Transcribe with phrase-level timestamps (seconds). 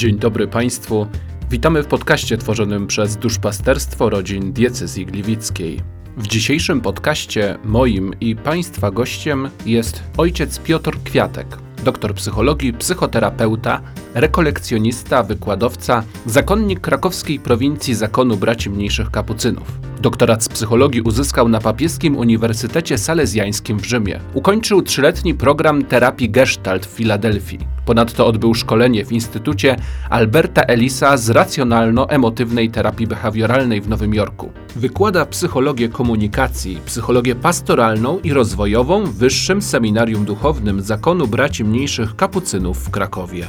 [0.00, 1.06] Dzień dobry Państwu.
[1.50, 5.80] Witamy w podcaście tworzonym przez Duszpasterstwo Rodzin Diecezji Gliwickiej.
[6.16, 11.46] W dzisiejszym podcaście moim i Państwa gościem jest ojciec Piotr Kwiatek,
[11.84, 13.80] doktor psychologii, psychoterapeuta,
[14.14, 19.89] rekolekcjonista, wykładowca, zakonnik krakowskiej prowincji Zakonu Braci Mniejszych Kapucynów.
[20.00, 24.20] Doktorat z psychologii uzyskał na papieskim Uniwersytecie Salezjańskim w Rzymie.
[24.34, 27.58] Ukończył trzyletni program terapii Gestalt w Filadelfii.
[27.86, 29.76] Ponadto odbył szkolenie w Instytucie
[30.10, 34.50] Alberta Elisa z racjonalno-emotywnej terapii behawioralnej w Nowym Jorku.
[34.76, 42.78] Wykłada psychologię komunikacji, psychologię pastoralną i rozwojową w Wyższym Seminarium Duchownym Zakonu Braci Mniejszych Kapucynów
[42.84, 43.46] w Krakowie.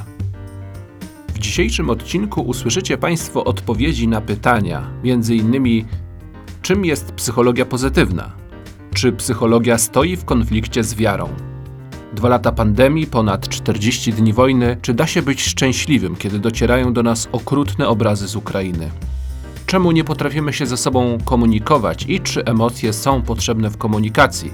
[1.33, 4.89] W dzisiejszym odcinku usłyszycie Państwo odpowiedzi na pytania,
[5.29, 5.85] innymi
[6.61, 8.31] czym jest psychologia pozytywna?
[8.93, 11.29] Czy psychologia stoi w konflikcie z wiarą?
[12.13, 17.03] Dwa lata pandemii, ponad 40 dni wojny, czy da się być szczęśliwym, kiedy docierają do
[17.03, 18.91] nas okrutne obrazy z Ukrainy?
[19.65, 24.51] Czemu nie potrafimy się ze sobą komunikować i czy emocje są potrzebne w komunikacji?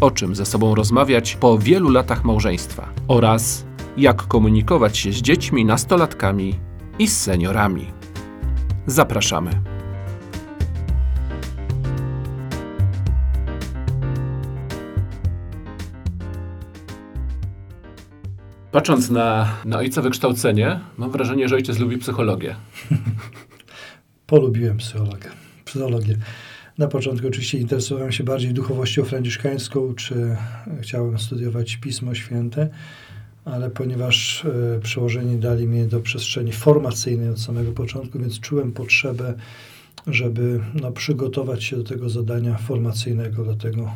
[0.00, 2.88] O czym ze sobą rozmawiać po wielu latach małżeństwa?
[3.08, 6.58] Oraz jak komunikować się z dziećmi, nastolatkami
[6.98, 7.86] i z seniorami?
[8.86, 9.71] Zapraszamy.
[18.72, 22.56] Patrząc na, na ojca wykształcenie, mam wrażenie, że ojciec lubi psychologię.
[24.26, 25.30] Polubiłem psychologię.
[25.64, 26.16] psychologię.
[26.78, 30.36] Na początku oczywiście interesowałem się bardziej duchowością franciszkańską, czy
[30.80, 32.68] chciałem studiować Pismo Święte,
[33.44, 39.34] ale ponieważ e, przełożeni dali mnie do przestrzeni formacyjnej od samego początku, więc czułem potrzebę,
[40.06, 43.90] żeby no, przygotować się do tego zadania formacyjnego, dlatego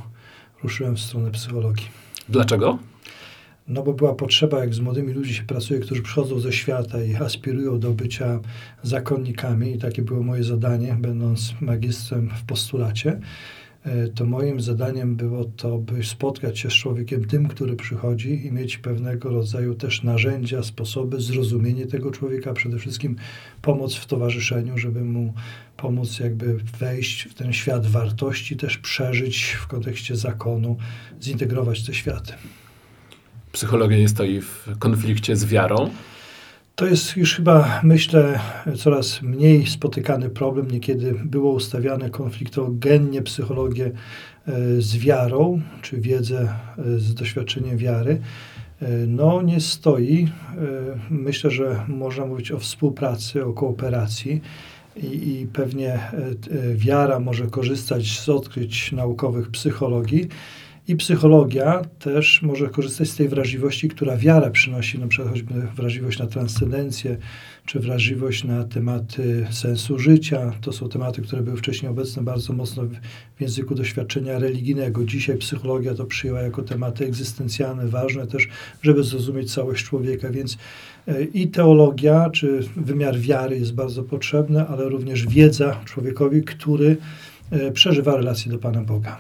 [0.62, 1.86] ruszyłem w stronę psychologii.
[2.28, 2.78] Dlaczego?
[3.68, 7.14] No bo była potrzeba, jak z młodymi ludźmi się pracuje, którzy przychodzą ze świata i
[7.14, 8.40] aspirują do bycia
[8.82, 13.20] zakonnikami, i takie było moje zadanie, będąc magistrem w postulacie,
[13.84, 18.52] e, to moim zadaniem było to, by spotkać się z człowiekiem tym, który przychodzi i
[18.52, 23.16] mieć pewnego rodzaju też narzędzia, sposoby, zrozumienie tego człowieka, przede wszystkim
[23.62, 25.34] pomoc w towarzyszeniu, żeby mu
[25.76, 30.76] pomóc jakby wejść w ten świat wartości, też przeżyć w kontekście zakonu,
[31.22, 32.32] zintegrować te światy
[33.56, 35.90] psychologia nie stoi w konflikcie z wiarą?
[36.74, 38.40] To jest już chyba, myślę,
[38.76, 40.70] coraz mniej spotykany problem.
[40.70, 48.20] Niekiedy było ustawiane konfliktogennie psychologię e, z wiarą, czy wiedzę e, z doświadczeniem wiary.
[48.82, 50.28] E, no, nie stoi.
[51.10, 54.40] Myślę, że można mówić o współpracy, o kooperacji.
[54.96, 56.00] I, I, pewnie
[56.74, 60.28] wiara może korzystać z odkryć naukowych psychologii,
[60.88, 66.18] i psychologia też może korzystać z tej wrażliwości, która wiara przynosi, na przykład choćby wrażliwość
[66.18, 67.16] na transcendencję,
[67.64, 70.52] czy wrażliwość na tematy sensu życia.
[70.60, 72.82] To są tematy, które były wcześniej obecne bardzo mocno
[73.36, 75.04] w języku doświadczenia religijnego.
[75.04, 78.48] Dzisiaj psychologia to przyjęła jako tematy egzystencjalne, ważne też,
[78.82, 80.58] żeby zrozumieć całość człowieka, więc
[81.08, 86.96] e, i teologia, czy wymiar wiary jest bardzo potrzebny, ale również wiedza człowiekowi, który
[87.50, 89.18] e, przeżywa relację do Pana Boga.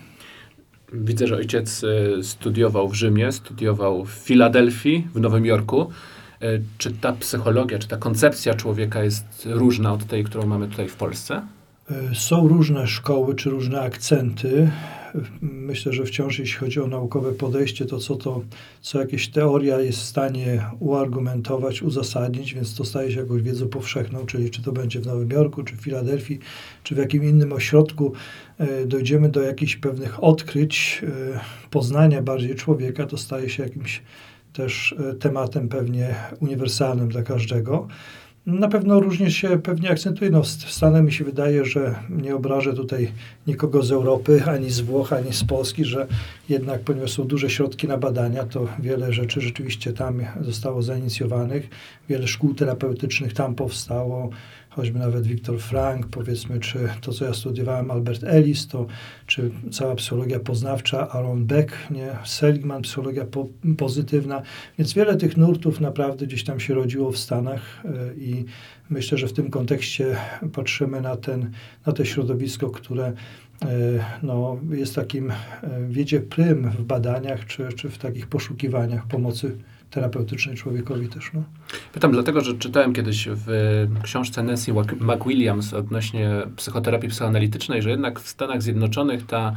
[0.92, 5.90] Widzę, że ojciec e, studiował w Rzymie, studiował w Filadelfii, w Nowym Jorku.
[6.40, 6.46] E,
[6.78, 10.96] czy ta psychologia, czy ta koncepcja człowieka jest różna od tej, którą mamy tutaj w
[10.96, 11.42] Polsce?
[11.90, 14.70] E, są różne szkoły, czy różne akcenty.
[15.42, 18.42] Myślę, że wciąż jeśli chodzi o naukowe podejście, to co to,
[18.80, 24.26] co jakieś teoria jest w stanie uargumentować, uzasadnić, więc to staje się jakąś wiedzą powszechną,
[24.26, 26.38] czyli czy to będzie w Nowym Jorku, czy w Filadelfii,
[26.82, 28.12] czy w jakim innym ośrodku
[28.58, 31.40] e, dojdziemy do jakichś pewnych odkryć, e,
[31.70, 34.02] poznania bardziej człowieka, to staje się jakimś
[34.52, 37.88] też tematem pewnie uniwersalnym dla każdego.
[38.46, 40.30] Na pewno różnie się pewnie akcentuje.
[40.30, 43.12] No, w Stanach mi się wydaje, że nie obrażę tutaj
[43.46, 46.06] nikogo z Europy, ani z Włoch, ani z Polski, że
[46.48, 51.68] jednak, ponieważ są duże środki na badania, to wiele rzeczy rzeczywiście tam zostało zainicjowanych.
[52.08, 54.30] Wiele szkół terapeutycznych tam powstało
[54.76, 58.86] choćby nawet Viktor Frank, powiedzmy, czy to, co ja studiowałem, Albert Ellis, to,
[59.26, 62.08] czy cała psychologia poznawcza, Aaron Beck, nie?
[62.24, 64.42] Seligman, psychologia po, pozytywna,
[64.78, 68.44] więc wiele tych nurtów naprawdę gdzieś tam się rodziło w Stanach e, i
[68.90, 70.16] myślę, że w tym kontekście
[70.52, 71.50] patrzymy na, ten,
[71.86, 73.14] na te środowisko, które e,
[74.22, 75.34] no, jest takim, e,
[75.88, 79.56] wiedzie prym w badaniach, czy, czy w takich poszukiwaniach pomocy
[79.90, 81.30] terapeutycznej człowiekowi też.
[81.34, 81.42] No.
[81.92, 83.46] Pytam dlatego, że czytałem kiedyś w
[84.02, 89.54] książce Nancy McWilliams odnośnie psychoterapii psychoanalitycznej, że jednak w Stanach Zjednoczonych ta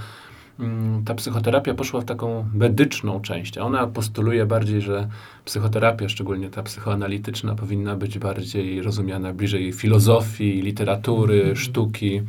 [0.60, 5.08] mm, ta psychoterapia poszła w taką medyczną część, a ona postuluje bardziej, że
[5.46, 11.56] psychoterapia, szczególnie ta psychoanalityczna, powinna być bardziej rozumiana bliżej filozofii, literatury, Mhm.
[11.56, 12.22] sztuki.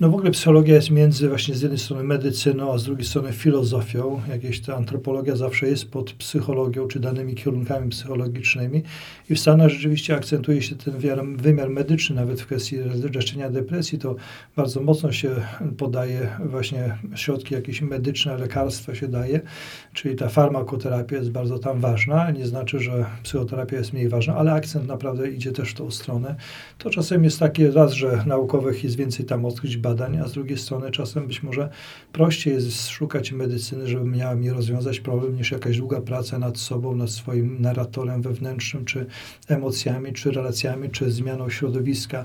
[0.00, 3.32] No w ogóle psychologia jest między właśnie z jednej strony medycyną, a z drugiej strony
[3.32, 4.20] filozofią.
[4.28, 8.82] Jakieś ta antropologia zawsze jest pod psychologią czy danymi kierunkami psychologicznymi.
[9.30, 12.76] I w Stanach rzeczywiście akcentuje się ten wymiar, wymiar medyczny, nawet w kwestii
[13.14, 14.16] leczenia depresji, to
[14.56, 15.30] bardzo mocno się
[15.76, 19.40] podaje właśnie środki jakieś medyczne, lekarstwa się daje,
[19.92, 22.30] czyli ta farmakoterapia jest bardzo tam ważna.
[22.30, 26.36] Nie znaczy, że psychoterapia jest mniej ważna, ale akcent naprawdę idzie też w tą stronę.
[26.78, 30.58] To czasem jest takie raz, że naukowych jest więcej tam odkryć badań, a z drugiej
[30.58, 31.68] strony czasem być może
[32.12, 36.96] prościej jest szukać medycyny, żeby miała mi rozwiązać problem, niż jakaś długa praca nad sobą,
[36.96, 39.06] nad swoim narratorem wewnętrznym, czy
[39.48, 42.24] emocjami, czy relacjami, czy zmianą środowiska.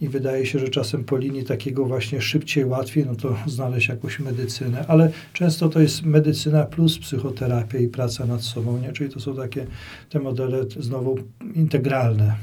[0.00, 4.20] I wydaje się, że czasem po linii takiego właśnie szybciej, łatwiej, no to znaleźć jakąś
[4.20, 8.92] medycynę, ale często to jest medycyna plus psychoterapia i praca nad sobą, nie?
[8.92, 9.66] Czyli to są takie
[10.10, 11.18] te modele znowu
[11.54, 12.34] integralne.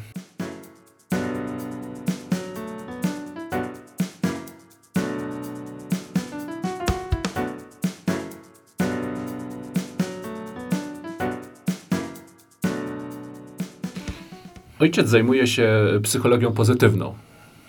[14.79, 15.69] Ojciec zajmuje się
[16.03, 17.13] psychologią pozytywną.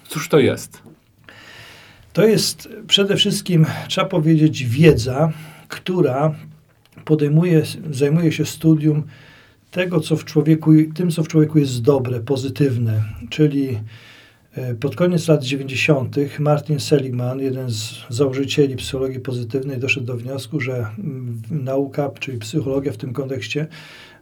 [0.08, 0.82] Cóż to jest?
[2.12, 5.32] To jest przede wszystkim, trzeba powiedzieć, wiedza,
[5.68, 6.34] która
[7.04, 9.02] podejmuje, zajmuje się studium
[9.70, 13.02] tego, co w człowieku, tym, co w człowieku jest dobre, pozytywne.
[13.30, 13.80] Czyli
[14.54, 16.16] e, pod koniec lat 90.
[16.38, 22.92] Martin Seligman, jeden z założycieli psychologii pozytywnej, doszedł do wniosku, że mm, nauka, czyli psychologia
[22.92, 23.66] w tym kontekście,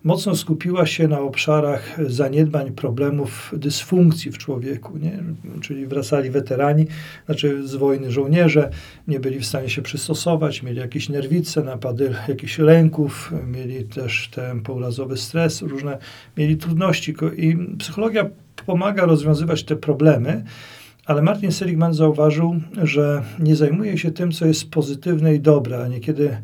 [0.04, 4.98] mocno skupiła się na obszarach zaniedbań, problemów, dysfunkcji w człowieku.
[4.98, 5.22] Nie?
[5.60, 6.86] Czyli wracali weterani,
[7.26, 8.70] znaczy z wojny żołnierze,
[9.08, 14.60] nie byli w stanie się przystosować, mieli jakieś nerwice, napady jakichś lęków, mieli też ten
[14.60, 15.98] pourazowy stres, różne
[16.36, 17.14] mieli trudności.
[17.36, 18.30] I psychologia
[18.66, 20.44] pomaga rozwiązywać te problemy.
[21.06, 25.88] Ale Martin Seligman zauważył, że nie zajmuje się tym, co jest pozytywne i dobre, a
[25.88, 26.36] niekiedy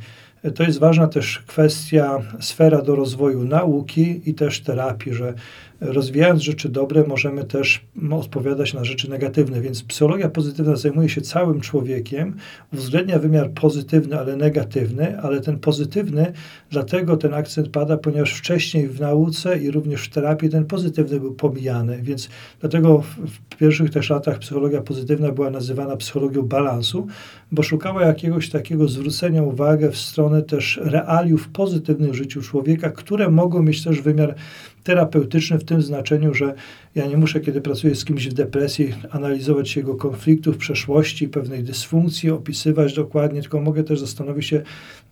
[0.50, 5.34] to jest ważna też kwestia, sfera do rozwoju nauki i też terapii, że
[5.80, 9.60] rozwijając rzeczy dobre, możemy też odpowiadać na rzeczy negatywne.
[9.60, 12.36] Więc psychologia pozytywna zajmuje się całym człowiekiem,
[12.72, 16.32] uwzględnia wymiar pozytywny, ale negatywny, ale ten pozytywny,
[16.70, 21.34] dlatego ten akcent pada, ponieważ wcześniej w nauce i również w terapii ten pozytywny był
[21.34, 22.02] pomijany.
[22.02, 22.28] Więc
[22.60, 23.02] dlatego
[23.50, 27.06] w pierwszych też latach psychologia pozytywna była nazywana psychologią balansu,
[27.52, 33.30] bo szukała jakiegoś takiego zwrócenia uwagi w stronę też realiów pozytywnych w życiu człowieka, które
[33.30, 34.34] mogą mieć też wymiar
[34.84, 36.54] terapeutyczny w tym znaczeniu, że
[36.94, 42.30] ja nie muszę, kiedy pracuję z kimś w depresji, analizować jego konfliktów, przeszłości, pewnej dysfunkcji,
[42.30, 44.62] opisywać dokładnie, tylko mogę też zastanowić się,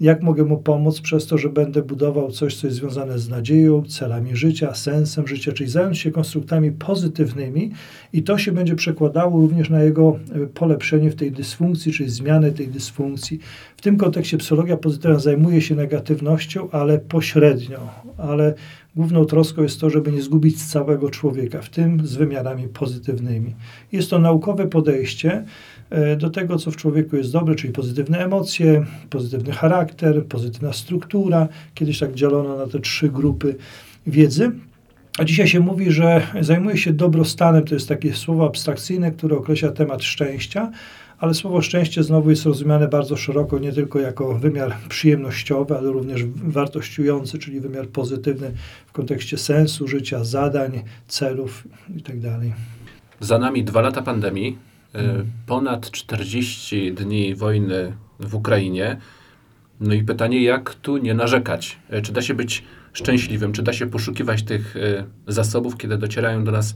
[0.00, 3.82] jak mogę mu pomóc przez to, że będę budował coś, co jest związane z nadzieją,
[3.82, 7.70] celami życia, sensem życia, czyli zająć się konstruktami pozytywnymi
[8.12, 12.50] i to się będzie przekładało również na jego e, polepszenie w tej dysfunkcji, czyli zmianę
[12.50, 13.38] tej dysfunkcji.
[13.76, 18.54] W tym kontekście psychologia pozytywna zajmuje się negatywnością, ale pośrednio, ale
[18.96, 23.54] główną troską jest to, żeby nie zgubić całego człowieka, w tym z wymiarami pozytywnymi.
[23.92, 25.44] Jest to naukowe podejście
[25.90, 31.48] e, do tego, co w człowieku jest dobre, czyli pozytywne emocje, pozytywny charakter, pozytywna struktura.
[31.74, 33.56] Kiedyś tak dzielono na te trzy grupy
[34.06, 34.52] wiedzy.
[35.18, 39.70] A dzisiaj się mówi, że zajmuje się dobrostanem, to jest takie słowo abstrakcyjne, które określa
[39.70, 40.70] temat szczęścia,
[41.22, 46.24] ale słowo szczęście znowu jest rozumiane bardzo szeroko, nie tylko jako wymiar przyjemnościowy, ale również
[46.34, 48.52] wartościujący, czyli wymiar pozytywny
[48.86, 52.40] w kontekście sensu życia, zadań, celów itd.
[53.20, 54.58] Za nami dwa lata pandemii,
[54.92, 55.30] hmm.
[55.46, 58.96] ponad 40 dni wojny w Ukrainie.
[59.80, 61.78] No i pytanie, jak tu nie narzekać?
[61.90, 63.52] E, czy da się być szczęśliwym?
[63.52, 66.74] Czy da się poszukiwać tych e, zasobów, kiedy docierają do nas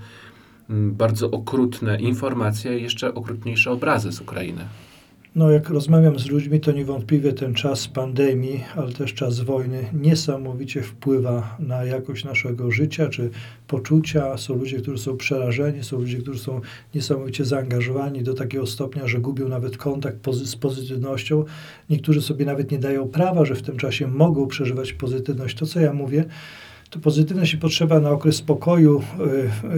[0.69, 4.65] bardzo okrutne informacje i jeszcze okrutniejsze obrazy z Ukrainy.
[5.37, 10.83] No, jak rozmawiam z ludźmi, to niewątpliwie ten czas pandemii, ale też czas wojny niesamowicie
[10.83, 13.31] wpływa na jakość naszego życia czy
[13.67, 14.37] poczucia.
[14.37, 16.61] Są ludzie, którzy są przerażeni, są ludzie, którzy są
[16.95, 21.45] niesamowicie zaangażowani do takiego stopnia, że gubią nawet kontakt pozy z pozytywnością.
[21.91, 25.57] Niektórzy sobie nawet nie dają prawa, że w tym czasie mogą przeżywać pozytywność.
[25.57, 26.25] To, co ja mówię,
[26.91, 29.03] to pozytywność i potrzeba na okres spokoju,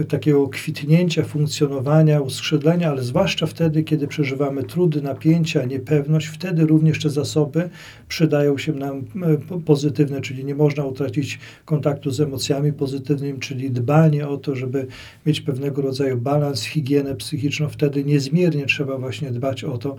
[0.01, 7.01] y, takiego kwitnięcia, funkcjonowania, uskrzydlenia, ale zwłaszcza wtedy, kiedy przeżywamy trudy, napięcia, niepewność, wtedy również
[7.01, 7.69] te zasoby
[8.07, 14.27] przydają się nam y, pozytywne, czyli nie można utracić kontaktu z emocjami pozytywnymi, czyli dbanie
[14.27, 14.87] o to, żeby
[15.25, 19.95] mieć pewnego rodzaju balans, higienę psychiczną, wtedy niezmiernie trzeba właśnie dbać o to.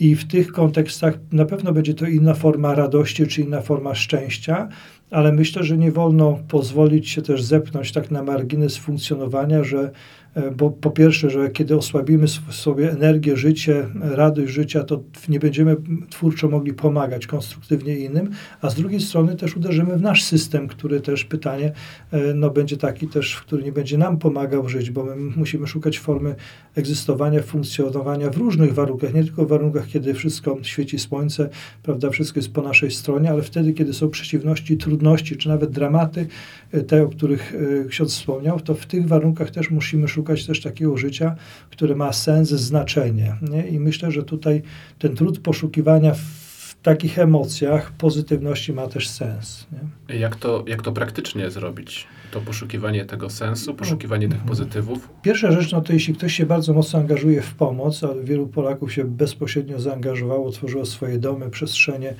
[0.00, 4.68] I w tych kontekstach na pewno będzie to inna forma radości czy inna forma szczęścia,
[5.12, 9.90] ale myślę, że nie wolno pozwolić się też zepchnąć tak na margines funkcjonowania, że
[10.34, 15.76] E, bo po pierwsze, że kiedy osłabimy sobie energię, życie, radość życia, to nie będziemy
[16.10, 21.00] twórczo mogli pomagać konstruktywnie innym, a z drugiej strony też uderzymy w nasz system, który
[21.00, 21.72] też pytanie,
[22.10, 25.98] e, no będzie taki też, który nie będzie nam pomagał żyć, bo my musimy szukać
[25.98, 26.34] formy
[26.74, 31.48] egzystowania, funkcjonowania w różnych warunkach, nie tylko w warunkach, kiedy wszystko świeci słońce,
[31.82, 35.01] prawda, wszystko jest po naszej stronie, ale wtedy, kiedy są przeciwności, trudności,
[35.38, 36.26] czy nawet dramaty,
[36.72, 37.54] e, te, o których
[37.88, 41.36] ksiądz wspomniał, to w tych warunkach też musimy szukać też takiego życia,
[41.70, 43.36] które ma sens, znaczenie.
[43.42, 43.68] Nie?
[43.68, 44.62] I myślę, że tutaj
[44.98, 49.66] ten trud poszukiwania w takich emocjach pozytywności ma też sens.
[50.08, 50.16] Nie?
[50.16, 52.06] Jak, to, jak to praktycznie zrobić?
[52.32, 55.08] To poszukiwanie tego sensu, poszukiwanie tych pozytywów?
[55.22, 58.92] Pierwsza rzecz, no to jeśli ktoś się bardzo mocno angażuje w pomoc, a wielu Polaków
[58.92, 62.14] się bezpośrednio zaangażowało, tworzyło swoje domy, przestrzenie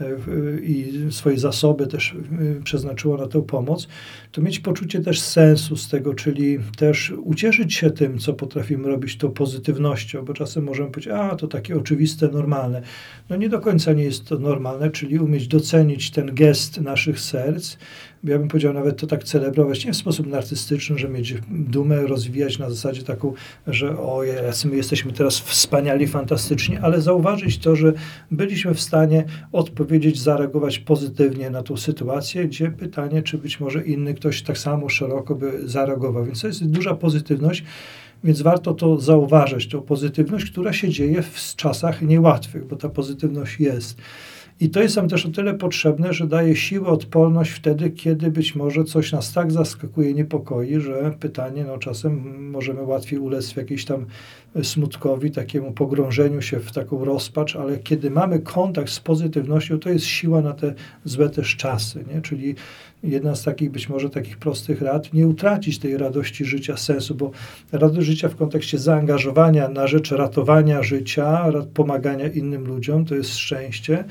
[0.00, 0.04] e,
[0.60, 2.14] i swoje zasoby też
[2.58, 3.88] e, przeznaczyło na tę pomoc,
[4.32, 9.16] to mieć poczucie też sensu z tego, czyli też ucieszyć się tym, co potrafimy robić,
[9.16, 12.82] tą pozytywnością, bo czasem możemy powiedzieć, a to takie oczywiste, normalne.
[13.30, 17.76] No nie do końca nie jest to normalne, czyli umieć docenić ten gest naszych serc,
[18.24, 22.58] ja bym powiedział nawet to tak celebrować, nie w sposób narcystyczny, że mieć dumę, rozwijać
[22.58, 23.32] na zasadzie taką,
[23.66, 24.22] że o,
[24.64, 27.92] my jesteśmy teraz wspaniali, fantastyczni, ale zauważyć to, że
[28.30, 34.14] byliśmy w stanie odpowiedzieć, zareagować pozytywnie na tą sytuację, gdzie pytanie, czy być może inny
[34.14, 36.24] ktoś tak samo szeroko by zareagował.
[36.24, 37.64] Więc to jest duża pozytywność.
[38.24, 43.60] Więc warto to zauważyć, tą pozytywność, która się dzieje w czasach niełatwych, bo ta pozytywność
[43.60, 43.98] jest.
[44.60, 48.54] I to jest nam też o tyle potrzebne, że daje siłę, odporność wtedy, kiedy być
[48.54, 53.84] może coś nas tak zaskakuje, niepokoi, że pytanie, no czasem możemy łatwiej ulec w jakiejś
[53.84, 54.06] tam
[54.62, 60.04] smutkowi, takiemu pogrążeniu się w taką rozpacz, ale kiedy mamy kontakt z pozytywnością, to jest
[60.04, 60.74] siła na te
[61.04, 62.22] złe też czasy, nie?
[62.22, 62.54] Czyli
[63.02, 67.30] jedna z takich być może takich prostych rad, nie utracić tej radości życia, sensu, bo
[67.72, 74.04] radość życia w kontekście zaangażowania na rzecz ratowania życia, pomagania innym ludziom, to jest szczęście,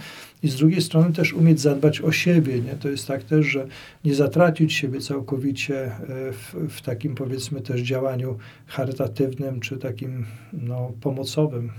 [0.43, 2.61] i z drugiej strony też umieć zadbać o siebie.
[2.61, 2.73] Nie?
[2.73, 3.67] To jest tak też, że
[4.05, 5.91] nie zatracić siebie całkowicie e,
[6.31, 11.71] w, w takim powiedzmy też działaniu charytatywnym czy takim no, pomocowym.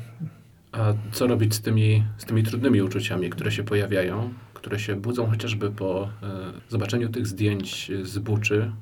[0.73, 5.27] A co robić z tymi, z tymi trudnymi uczuciami, które się pojawiają, które się budzą
[5.27, 6.09] chociażby po e,
[6.69, 8.73] zobaczeniu tych zdjęć z Buczy,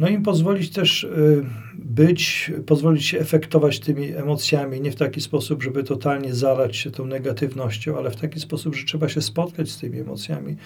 [0.00, 1.44] no im pozwolić też y,
[1.74, 7.06] być, pozwolić się efektować tymi emocjami, nie w taki sposób, żeby totalnie zalać się tą
[7.06, 10.56] negatywnością, ale w taki sposób, że trzeba się spotkać z tymi emocjami.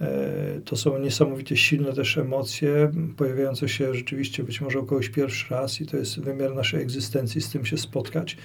[0.00, 5.54] E, to są niesamowicie silne też emocje, pojawiające się rzeczywiście być może u kogoś pierwszy
[5.54, 8.36] raz i to jest wymiar naszej egzystencji, z tym się spotkać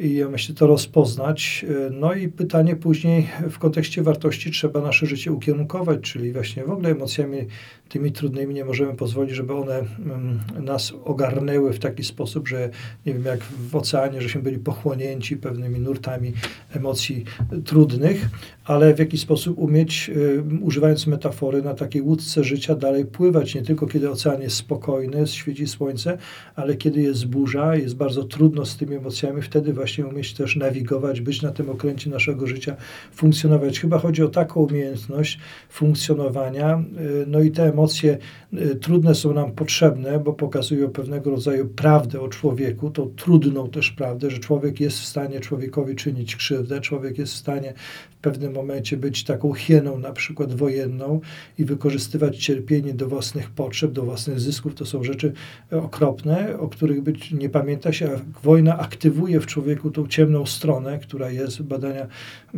[0.00, 1.64] i ja myślę to rozpoznać.
[1.68, 6.70] E, no i pytanie później w kontekście wartości trzeba nasze życie ukierunkować, czyli właśnie w
[6.70, 7.46] ogóle emocjami
[7.88, 12.70] tymi trudnymi nie możemy pozwolić, żeby one mm, nas ogarnęły w taki sposób, że
[13.06, 16.32] nie wiem, jak w oceanie, żeśmy byli pochłonięci pewnymi nurtami
[16.74, 17.24] emocji
[17.64, 18.28] trudnych,
[18.68, 23.62] ale w jakiś sposób umieć, y, używając metafory, na takiej łódce życia dalej pływać, nie
[23.62, 26.18] tylko kiedy ocean jest spokojny, świeci słońce,
[26.54, 31.20] ale kiedy jest burza, jest bardzo trudno z tymi emocjami, wtedy właśnie umieć też nawigować,
[31.20, 32.76] być na tym okręcie naszego życia,
[33.12, 33.80] funkcjonować.
[33.80, 36.84] Chyba chodzi o taką umiejętność funkcjonowania,
[37.22, 38.18] y, no i te emocje
[38.52, 43.90] y, trudne są nam potrzebne, bo pokazują pewnego rodzaju prawdę o człowieku, tą trudną też
[43.90, 47.74] prawdę, że człowiek jest w stanie człowiekowi czynić krzywdę, człowiek jest w stanie
[48.10, 51.20] w pewnym momencie być taką hieną na przykład wojenną
[51.58, 54.74] i wykorzystywać cierpienie do własnych potrzeb, do własnych zysków.
[54.74, 55.32] To są rzeczy
[55.70, 60.98] okropne, o których być nie pamięta się, a wojna aktywuje w człowieku tą ciemną stronę,
[60.98, 61.62] która jest.
[61.62, 62.06] Badania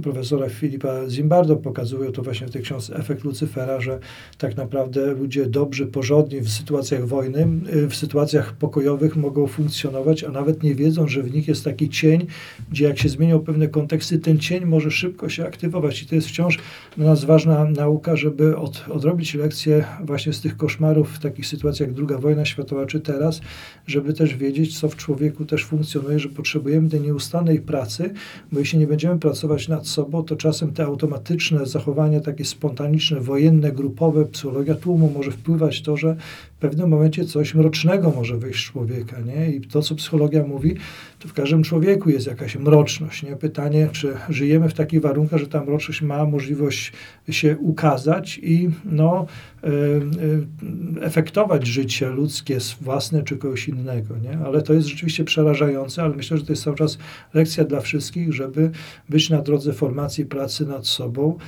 [0.03, 3.99] profesora Filipa Zimbardo pokazują to właśnie w tej książce Efekt Lucyfera, że
[4.39, 7.47] tak naprawdę ludzie dobrzy, porządni w sytuacjach wojny,
[7.89, 12.27] w sytuacjach pokojowych mogą funkcjonować, a nawet nie wiedzą, że w nich jest taki cień,
[12.71, 15.90] gdzie jak się zmienią pewne konteksty, ten cień może szybko się aktywować.
[16.03, 16.59] I to jest wciąż
[16.97, 21.89] dla nas ważna nauka, żeby od, odrobić lekcje właśnie z tych koszmarów w takich sytuacjach
[21.89, 23.41] jak II wojna światowa czy teraz,
[23.87, 28.13] żeby też wiedzieć, co w człowieku też funkcjonuje, że potrzebujemy tej nieustannej pracy,
[28.53, 33.73] bo jeśli nie będziemy pracować nad sobą, to czasem te automatyczne zachowania, takie spontaniczne, wojenne,
[33.73, 36.17] grupowe, psychologia tłumu może wpływać to, że
[36.61, 39.51] pewnym momencie coś mrocznego może wyjść z człowieka, nie?
[39.51, 40.77] I to, co psychologia mówi,
[41.19, 43.37] to w każdym człowieku jest jakaś mroczność, nie?
[43.37, 46.93] Pytanie, czy żyjemy w takich warunkach, że ta mroczność ma możliwość
[47.31, 49.27] się ukazać i no,
[49.65, 54.39] y, y, efektować życie ludzkie, własne czy kogoś innego, nie?
[54.39, 56.99] Ale to jest rzeczywiście przerażające, ale myślę, że to jest cały czas
[57.35, 58.71] lekcja dla wszystkich, żeby
[59.09, 61.39] być na drodze formacji pracy nad sobą,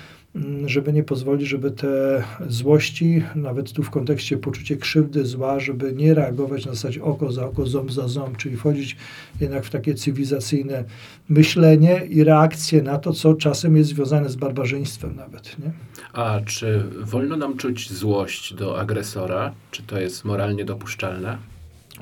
[0.67, 6.15] żeby nie pozwolić, żeby te złości, nawet tu w kontekście poczucie krzywdy, zła, żeby nie
[6.15, 8.97] reagować na zasadzie oko za oko, ząb za ząb, czyli wchodzić
[9.41, 10.85] jednak w takie cywilizacyjne
[11.29, 15.59] myślenie i reakcje na to, co czasem jest związane z barbarzyństwem nawet.
[15.59, 15.71] Nie?
[16.13, 19.53] A czy wolno nam czuć złość do agresora?
[19.71, 21.52] Czy to jest moralnie dopuszczalne?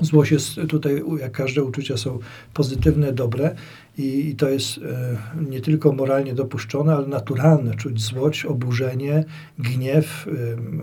[0.03, 2.19] Złość jest tutaj, jak każde uczucia są
[2.55, 3.55] pozytywne, dobre
[3.99, 5.17] i, i to jest e,
[5.51, 7.75] nie tylko moralnie dopuszczone, ale naturalne.
[7.75, 9.25] Czuć złość, oburzenie,
[9.59, 10.29] gniew,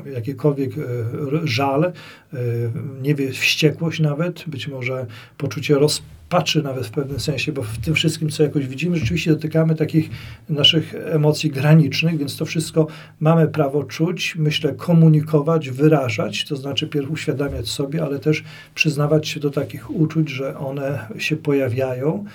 [0.05, 0.81] e, jakikolwiek e,
[1.43, 1.91] żal,
[3.01, 5.05] nie wie, wściekłość nawet, być może
[5.37, 9.31] poczucie rozpaczy patrzy nawet w pewnym sensie, bo w tym wszystkim, co jakoś widzimy, rzeczywiście
[9.31, 10.09] dotykamy takich
[10.49, 12.87] naszych emocji granicznych, więc to wszystko
[13.19, 18.43] mamy prawo czuć, myślę, komunikować, wyrażać, to znaczy pierw uświadamiać sobie, ale też
[18.75, 22.25] przyznawać się do takich uczuć, że one się pojawiają.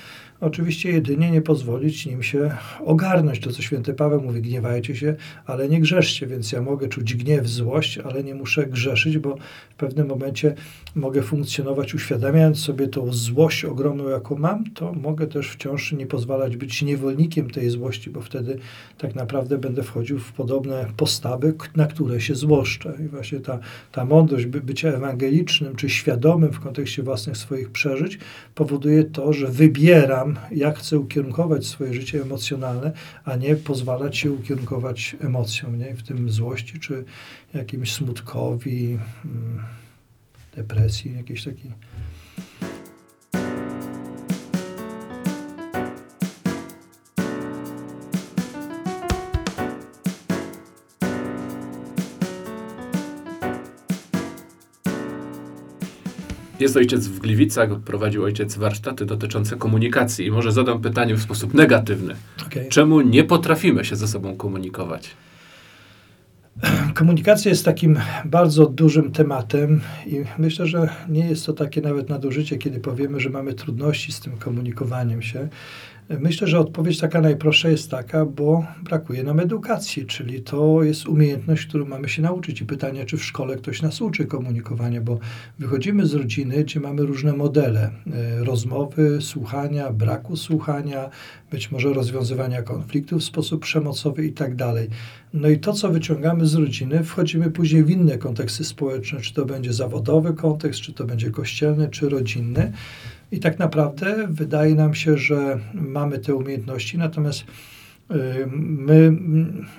[0.42, 2.50] Oczywiście jedynie nie pozwolić nim się
[2.84, 3.40] ogarnąć.
[3.40, 5.14] To, co święty Paweł mówi, gniewajcie się,
[5.46, 9.36] ale nie grzeszcie, więc ja mogę czuć gniew, złość, ale nie muszę grzeszyć, bo
[9.70, 10.54] w pewnym momencie
[10.94, 16.56] mogę funkcjonować uświadamiając sobie tą złość ogromną, jaką mam, to mogę też wciąż nie pozwalać
[16.56, 18.58] być niewolnikiem tej złości, bo wtedy
[18.98, 22.98] tak naprawdę będę wchodził w podobne postawy, na które się złoszczę.
[23.04, 23.58] I właśnie ta,
[23.92, 28.18] ta mądrość by, bycia ewangelicznym czy świadomym w kontekście własnych swoich przeżyć
[28.54, 32.92] powoduje to, że wybieram jak chcę ukierunkować swoje życie emocjonalne,
[33.24, 35.94] a nie pozwalać się ukierunkować emocjom, nie?
[35.94, 37.04] w tym złości czy
[37.54, 39.62] jakimś smutkowi, mm,
[40.56, 41.72] depresji, jakiejś takiej.
[56.62, 61.54] Jest ojciec w Gliwicach, prowadził ojciec warsztaty dotyczące komunikacji i może zadam pytanie w sposób
[61.54, 62.14] negatywny.
[62.46, 62.66] Okay.
[62.68, 65.10] Czemu nie potrafimy się ze sobą komunikować?
[66.94, 72.58] Komunikacja jest takim bardzo dużym tematem i myślę, że nie jest to takie nawet nadużycie,
[72.58, 75.48] kiedy powiemy, że mamy trudności z tym komunikowaniem się.
[76.20, 81.66] Myślę, że odpowiedź taka najprostsza jest taka, bo brakuje nam edukacji, czyli to jest umiejętność,
[81.66, 82.60] którą mamy się nauczyć.
[82.60, 85.18] I pytanie, czy w szkole ktoś nas uczy komunikowania, bo
[85.58, 91.10] wychodzimy z rodziny, gdzie mamy różne modele e, rozmowy, słuchania, braku słuchania,
[91.50, 94.88] być może rozwiązywania konfliktów w sposób przemocowy i tak dalej.
[95.34, 99.44] No i to, co wyciągamy z rodziny, wchodzimy później w inne konteksty społeczne, czy to
[99.44, 102.72] będzie zawodowy kontekst, czy to będzie kościelny, czy rodzinny.
[103.32, 108.14] I tak naprawdę wydaje nam się, że mamy te umiejętności, natomiast y,
[108.56, 109.12] my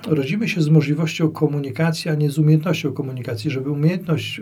[0.06, 3.50] rodzimy się z możliwością komunikacji, a nie z umiejętnością komunikacji.
[3.50, 4.40] Żeby umiejętność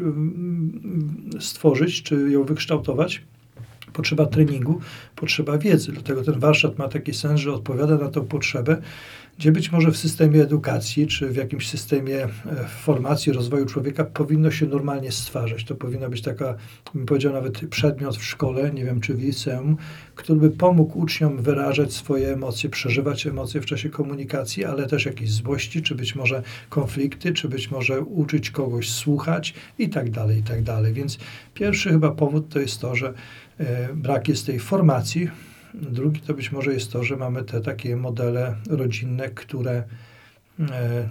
[1.37, 3.23] y, stworzyć czy ją wykształtować,
[3.93, 4.81] potrzeba treningu,
[5.17, 5.93] potrzeba wiedzy.
[5.93, 8.83] Dlatego ten warsztat ma taki sens, że odpowiada na tą potrzebę
[9.39, 12.29] gdzie być może w systemie edukacji czy w jakimś systemie e,
[12.69, 15.65] formacji, rozwoju człowieka powinno się normalnie stwarzać.
[15.65, 16.55] To powinna być taka,
[16.95, 19.77] bym powiedział, nawet przedmiot w szkole, nie wiem czy w liceum,
[20.15, 25.33] który by pomógł uczniom wyrażać swoje emocje, przeżywać emocje w czasie komunikacji, ale też jakieś
[25.33, 30.43] złości, czy być może konflikty, czy być może uczyć kogoś słuchać i tak dalej, i
[30.43, 30.93] tak dalej.
[30.93, 31.19] Więc
[31.55, 33.15] pierwszy chyba powód to jest to, że
[33.59, 35.29] e, brak jest tej formacji,
[35.75, 39.85] Drugi to być może jest to, że mamy te takie modele rodzinne, które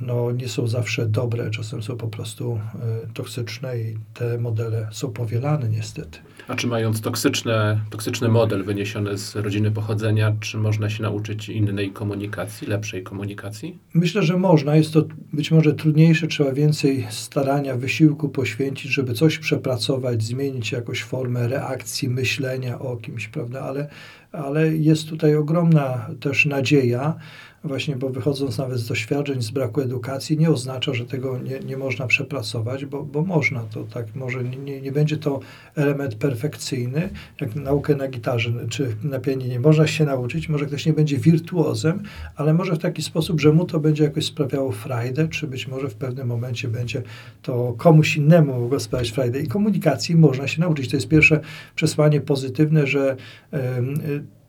[0.02, 5.14] no, nie są zawsze dobre, czasem są po prostu e, toksyczne i te modele są
[5.14, 6.20] powielane niestety.
[6.48, 11.92] A czy mając toksyczne, toksyczny model wyniesiony z rodziny pochodzenia, czy można się nauczyć innej
[11.92, 13.80] komunikacji, lepszej komunikacji?
[13.94, 14.76] Myślę, że można.
[14.76, 21.04] Jest to być może trudniejsze, trzeba więcej starania, wysiłku poświęcić, żeby coś przepracować, zmienić jakąś
[21.04, 23.62] formę reakcji, myślenia o kimś, prawda?
[23.62, 23.88] Ale
[24.32, 27.16] ale jest tutaj ogromna też nadzieja,
[27.63, 31.78] właśnie, bo wychodząc nawet z doświadczeń, z braku edukacji, nie oznacza, że tego nie, nie
[31.78, 35.39] można przepracować, bo, bo można to tak, może nie, nie będzie to
[35.76, 37.10] element perfekcyjny,
[37.41, 39.60] jak naukę na gitarze czy na pianinie.
[39.60, 42.04] Można się nauczyć, może ktoś nie będzie wirtuozem,
[42.36, 45.89] ale może w taki sposób, że mu to będzie jakoś sprawiało frajdę, czy być może
[45.89, 47.02] w pewnym momencie będzie
[47.41, 49.39] to komuś innemu mogło sprawiać frajdę.
[49.39, 50.89] I komunikacji można się nauczyć.
[50.89, 51.39] To jest pierwsze
[51.76, 53.15] przesłanie pozytywne, że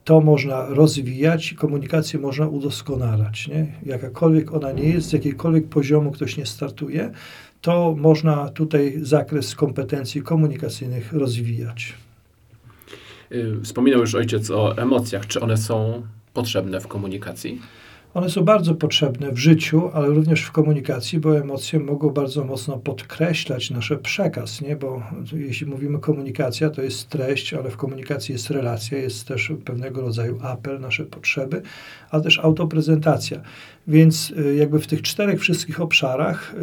[0.05, 3.49] to można rozwijać, komunikację można udoskonalać.
[3.49, 3.67] Nie?
[3.87, 7.11] Jakakolwiek ona nie jest, z jakiegokolwiek poziomu ktoś nie startuje,
[7.61, 11.95] to można tutaj zakres kompetencji komunikacyjnych rozwijać.
[13.33, 15.27] Y, wspominał już ojciec o emocjach.
[15.27, 16.03] Czy one są
[16.35, 17.61] potrzebne w komunikacji?
[18.15, 22.79] One są bardzo potrzebne w życiu, ale również w komunikacji, bo emocje mogą bardzo mocno
[22.79, 24.77] podkreślać nasz przekaz, nie?
[24.77, 30.01] Bo jeśli mówimy komunikacja, to jest treść, ale w komunikacji jest relacja, jest też pewnego
[30.01, 31.63] rodzaju apel, nasze potrzeby,
[32.11, 33.41] ale też autoprezentacja.
[33.87, 36.55] Więc y, jakby w tych czterech wszystkich obszarach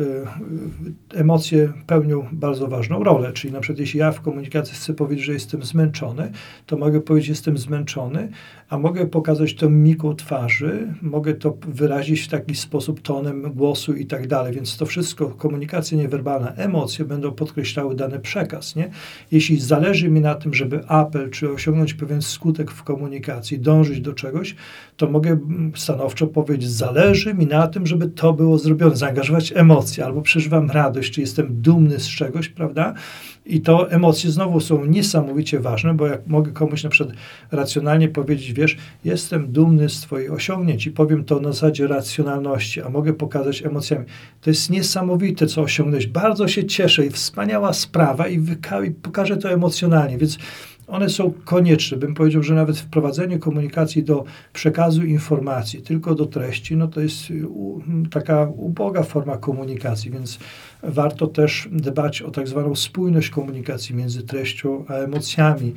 [1.13, 3.34] y, emocje pełnią bardzo ważną rolę.
[3.34, 6.32] Czyli na przykład jeśli ja w komunikacji chcę powiedzieć, że jestem zmęczony,
[6.65, 8.29] to mogę powiedzieć, jestem zmęczony,
[8.69, 14.05] a mogę pokazać to mimiką twarzy, mogę to wyrazić w taki sposób tonem głosu i
[14.05, 14.53] tak dalej.
[14.53, 18.75] Więc to wszystko, komunikacja niewerbalna, emocje będą podkreślały dany przekaz.
[18.75, 18.89] Nie?
[19.32, 24.13] Jeśli zależy mi na tym, żeby apel, czy osiągnąć pewien skutek w komunikacji, dążyć do
[24.13, 24.55] czegoś,
[24.99, 30.05] to mogę mm, stanowczo powiedzieć, zależy mi na tym, żeby to było zrobione, zaangażować emocje,
[30.05, 32.93] albo przeżywam radość, czy jestem dumny z czegoś, prawda?
[33.45, 37.15] I to emocje znowu są niesamowicie ważne, bo jak mogę komuś na przykład
[37.51, 42.89] racjonalnie powiedzieć, wiesz, jestem dumny z Twoich osiągnięć i powiem to na zasadzie racjonalności, a
[42.89, 44.05] mogę pokazać emocjami.
[44.41, 46.07] To jest niesamowite, co osiągnąłeś.
[46.07, 50.38] Bardzo się cieszę i wspaniała sprawa i, wyka- i pokażę to emocjonalnie, więc
[50.89, 51.97] one są konieczne.
[51.97, 54.23] Bym powiedział, że nawet wprowadzenie komunikacji do
[54.54, 57.23] przekazu informacji, tylko do treści, no to jest
[58.12, 60.39] taka uboga forma komunikacji, więc
[60.84, 65.73] warto też dbać o tak zwaną spójność komunikacji między treścią a emocjami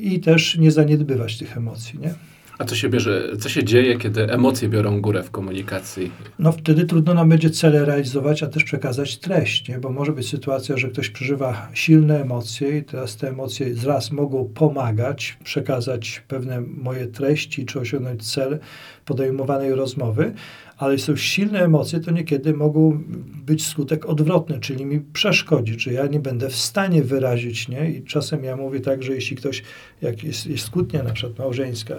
[0.00, 2.14] i też nie zaniedbywać tych emocji, nie?
[2.58, 6.10] A co się bierze, co się dzieje, kiedy emocje biorą górę w komunikacji?
[6.38, 9.78] No wtedy trudno nam będzie cele realizować, a też przekazać treść, nie?
[9.78, 14.44] bo może być sytuacja, że ktoś przeżywa silne emocje i teraz te emocje raz mogą
[14.44, 18.58] pomagać przekazać pewne moje treści czy osiągnąć cel
[19.04, 20.34] podejmowanej rozmowy,
[20.76, 23.02] ale są silne emocje, to niekiedy mogą
[23.46, 27.90] być skutek odwrotny, czyli mi przeszkodzić, że ja nie będę w stanie wyrazić, nie?
[27.90, 29.62] I czasem ja mówię tak, że jeśli ktoś,
[30.02, 31.94] jak jest, jest kłótnia na przykład małżeńska,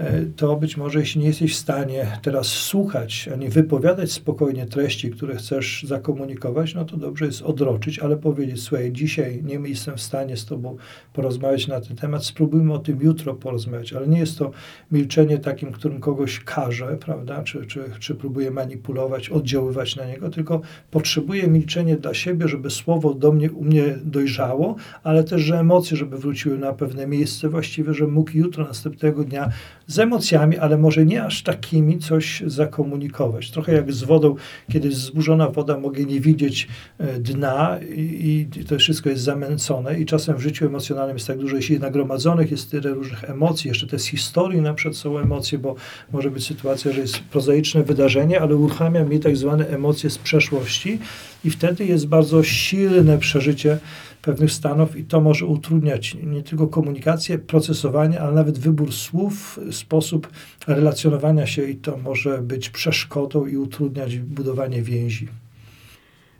[0.00, 5.10] E, to być może jeśli nie jesteś w stanie teraz słuchać, ani wypowiadać spokojnie treści,
[5.10, 10.00] które chcesz zakomunikować, no to dobrze jest odroczyć, ale powiedzieć, słuchaj, dzisiaj nie jestem w
[10.00, 10.76] stanie z tobą
[11.12, 14.50] porozmawiać na ten temat, spróbujmy o tym jutro porozmawiać, ale nie jest to
[14.92, 20.60] milczenie takim, którym kogoś karze, prawda, czy, czy, czy próbuje manipulować, oddziaływać na niego, tylko
[20.90, 25.96] potrzebuję milczenie dla siebie, żeby słowo do mnie, u mnie dojrzało, ale też, że emocje,
[25.96, 29.50] żeby wróciły na pewne miejsce właściwie, że mógł jutro, następnego dnia
[29.86, 33.50] z emocjami, ale może nie aż takimi coś zakomunikować.
[33.50, 34.34] Trochę jak z wodą,
[34.72, 36.68] kiedy jest zburzona woda, mogę nie widzieć
[36.98, 41.38] e, dna i, i to wszystko jest zamęcone i czasem w życiu emocjonalnym jest tak
[41.38, 45.58] dużo, jeśli nagromadzonych jest tyle różnych emocji, jeszcze te z historii na przykład są emocje,
[45.58, 45.74] bo
[46.12, 47.99] może być sytuacja, że jest prozaiczne wydarzenie,
[48.40, 50.98] ale uruchamia mi tak zwane emocje z przeszłości
[51.44, 53.78] i wtedy jest bardzo silne przeżycie
[54.22, 60.28] pewnych stanów i to może utrudniać nie tylko komunikację, procesowanie, ale nawet wybór słów, sposób
[60.66, 65.28] relacjonowania się i to może być przeszkodą i utrudniać budowanie więzi.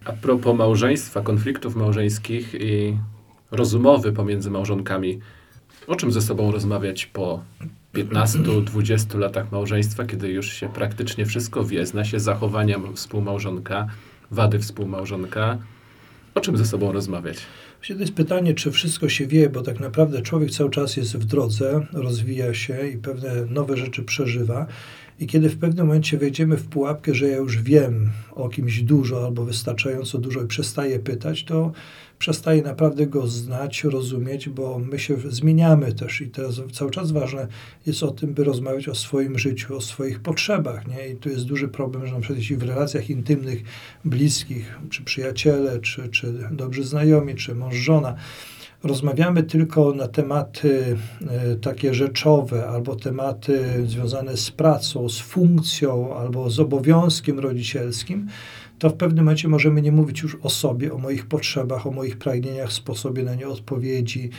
[0.05, 2.96] A propos małżeństwa, konfliktów małżeńskich i
[3.51, 5.18] rozmowy pomiędzy małżonkami,
[5.87, 7.43] o czym ze sobą rozmawiać po
[7.95, 13.87] 15-20 latach małżeństwa, kiedy już się praktycznie wszystko wie, zna się zachowania współmałżonka,
[14.31, 15.59] wady współmałżonka,
[16.35, 17.37] o czym ze sobą rozmawiać?
[17.88, 21.25] To jest pytanie, czy wszystko się wie, bo tak naprawdę człowiek cały czas jest w
[21.25, 24.66] drodze, rozwija się i pewne nowe rzeczy przeżywa.
[25.20, 29.24] I kiedy w pewnym momencie wejdziemy w pułapkę, że ja już wiem o kimś dużo
[29.24, 31.72] albo wystarczająco dużo i przestaję pytać, to
[32.18, 37.48] przestaje naprawdę go znać, rozumieć, bo my się zmieniamy też i teraz cały czas ważne
[37.87, 41.09] jest o tym, by rozmawiać o swoim życiu, o swoich potrzebach, nie?
[41.09, 43.62] I tu jest duży problem, że na przykład jeśli w relacjach intymnych,
[44.04, 48.14] bliskich, czy przyjaciele, czy, czy dobrzy znajomi, czy mąż, żona,
[48.85, 50.97] rozmawiamy tylko na tematy
[51.31, 58.29] e, takie rzeczowe, albo tematy związane z pracą, z funkcją, albo z obowiązkiem rodzicielskim,
[58.81, 62.16] to w pewnym momencie możemy nie mówić już o sobie, o moich potrzebach, o moich
[62.16, 64.31] pragnieniach, sposobie na nie odpowiedzi.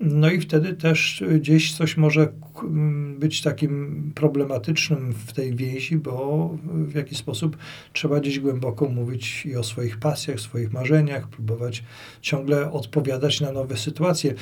[0.00, 2.32] No i wtedy też gdzieś coś może
[3.18, 7.56] być takim problematycznym w tej więzi, bo w jakiś sposób
[7.92, 11.84] trzeba gdzieś głęboko mówić i o swoich pasjach, swoich marzeniach, próbować
[12.20, 14.34] ciągle odpowiadać na nowe sytuacje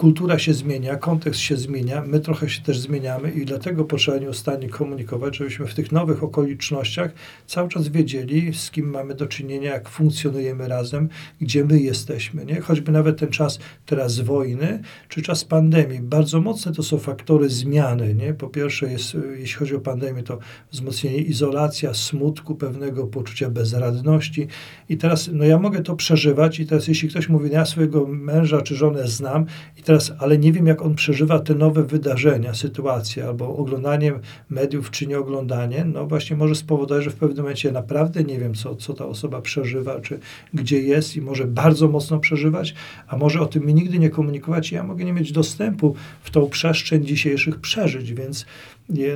[0.00, 4.68] kultura się zmienia, kontekst się zmienia, my trochę się też zmieniamy i dlatego potrzeba nieustannie
[4.68, 7.12] komunikować, żebyśmy w tych nowych okolicznościach
[7.46, 11.08] cały czas wiedzieli, z kim mamy do czynienia, jak funkcjonujemy razem,
[11.40, 12.44] gdzie my jesteśmy.
[12.44, 12.60] Nie?
[12.60, 16.00] Choćby nawet ten czas teraz wojny, czy czas pandemii.
[16.00, 18.14] Bardzo mocne to są faktory zmiany.
[18.14, 18.34] Nie?
[18.34, 20.38] Po pierwsze jest, jeśli chodzi o pandemię, to
[20.72, 24.46] wzmocnienie izolacja, smutku, pewnego poczucia bezradności.
[24.88, 28.06] I teraz, no ja mogę to przeżywać i teraz jeśli ktoś mówi, no ja swojego
[28.06, 29.46] męża czy żonę znam
[29.78, 34.12] i teraz, ale nie wiem jak on przeżywa te nowe wydarzenia, sytuacje, albo oglądanie
[34.50, 38.74] mediów czy nieoglądanie, no właśnie może spowodować, że w pewnym momencie naprawdę nie wiem, co,
[38.74, 40.18] co ta osoba przeżywa, czy
[40.54, 42.74] gdzie jest i może bardzo mocno przeżywać,
[43.08, 46.30] a może o tym mi nigdy nie komunikować i ja mogę nie mieć dostępu w
[46.30, 48.46] tą przestrzeń dzisiejszych przeżyć, więc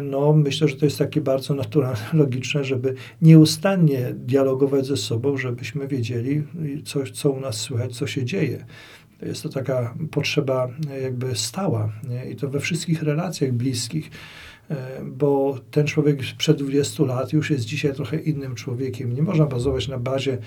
[0.03, 5.89] no, myślę, że to jest takie bardzo naturalne, logiczne, żeby nieustannie dialogować ze sobą, żebyśmy
[5.89, 6.43] wiedzieli,
[6.85, 8.65] coś, co u nas słychać, co się dzieje.
[9.25, 10.69] Jest to taka potrzeba
[11.03, 12.31] jakby stała nie?
[12.31, 14.11] i to we wszystkich relacjach bliskich.
[14.71, 19.15] E, bo ten człowiek przed 20 lat już jest dzisiaj trochę innym człowiekiem.
[19.15, 20.39] Nie można bazować na bazie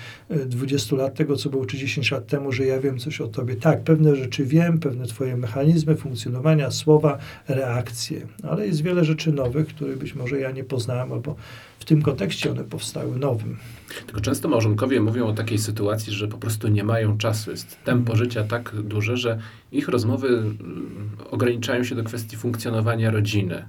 [0.45, 3.27] 20 e, lat tego, co było czy 10 lat temu, że ja wiem coś o
[3.27, 3.55] tobie.
[3.55, 9.67] Tak, pewne rzeczy wiem, pewne twoje mechanizmy funkcjonowania, słowa, reakcje, ale jest wiele rzeczy nowych,
[9.67, 11.35] których być może ja nie poznałem, albo
[11.79, 13.57] w tym kontekście one powstały nowym.
[14.05, 17.51] Tylko często małżonkowie mówią o takiej sytuacji, że po prostu nie mają czasu.
[17.51, 18.17] Jest tempo mhm.
[18.17, 19.39] życia tak duże, że
[19.71, 23.65] ich rozmowy mm, ograniczają się do kwestii funkcjonowania rodziny.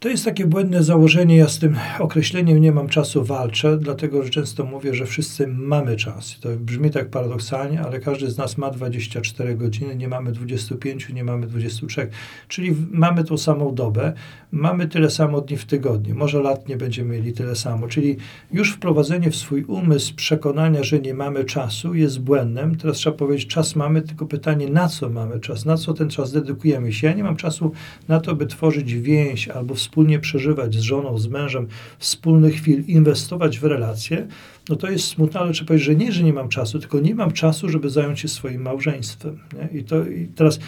[0.00, 1.36] To jest takie błędne założenie.
[1.36, 5.96] Ja z tym określeniem nie mam czasu walczę, dlatego że często mówię, że wszyscy mamy
[5.96, 6.40] czas.
[6.40, 11.24] To brzmi tak paradoksalnie, ale każdy z nas ma 24 godziny, nie mamy 25, nie
[11.24, 12.08] mamy 23.
[12.48, 14.12] Czyli mamy tą samą dobę,
[14.56, 16.14] mamy tyle samo dni w tygodniu.
[16.14, 17.88] Może lat nie będziemy mieli tyle samo.
[17.88, 18.16] Czyli
[18.52, 22.76] już wprowadzenie w swój umysł przekonania, że nie mamy czasu jest błędem.
[22.76, 25.64] Teraz trzeba powiedzieć, czas mamy, tylko pytanie, na co mamy czas?
[25.64, 26.86] Na co ten czas dedykujemy?
[26.86, 27.72] Jeśli ja nie mam czasu
[28.08, 31.66] na to, by tworzyć więź albo wspólnie przeżywać z żoną, z mężem
[31.98, 34.26] wspólnych chwil, inwestować w relacje,
[34.68, 37.14] no to jest smutne, ale trzeba powiedzieć, że nie, że nie mam czasu, tylko nie
[37.14, 39.38] mam czasu, żeby zająć się swoim małżeństwem.
[39.52, 39.78] Nie?
[39.80, 40.58] I, to, I teraz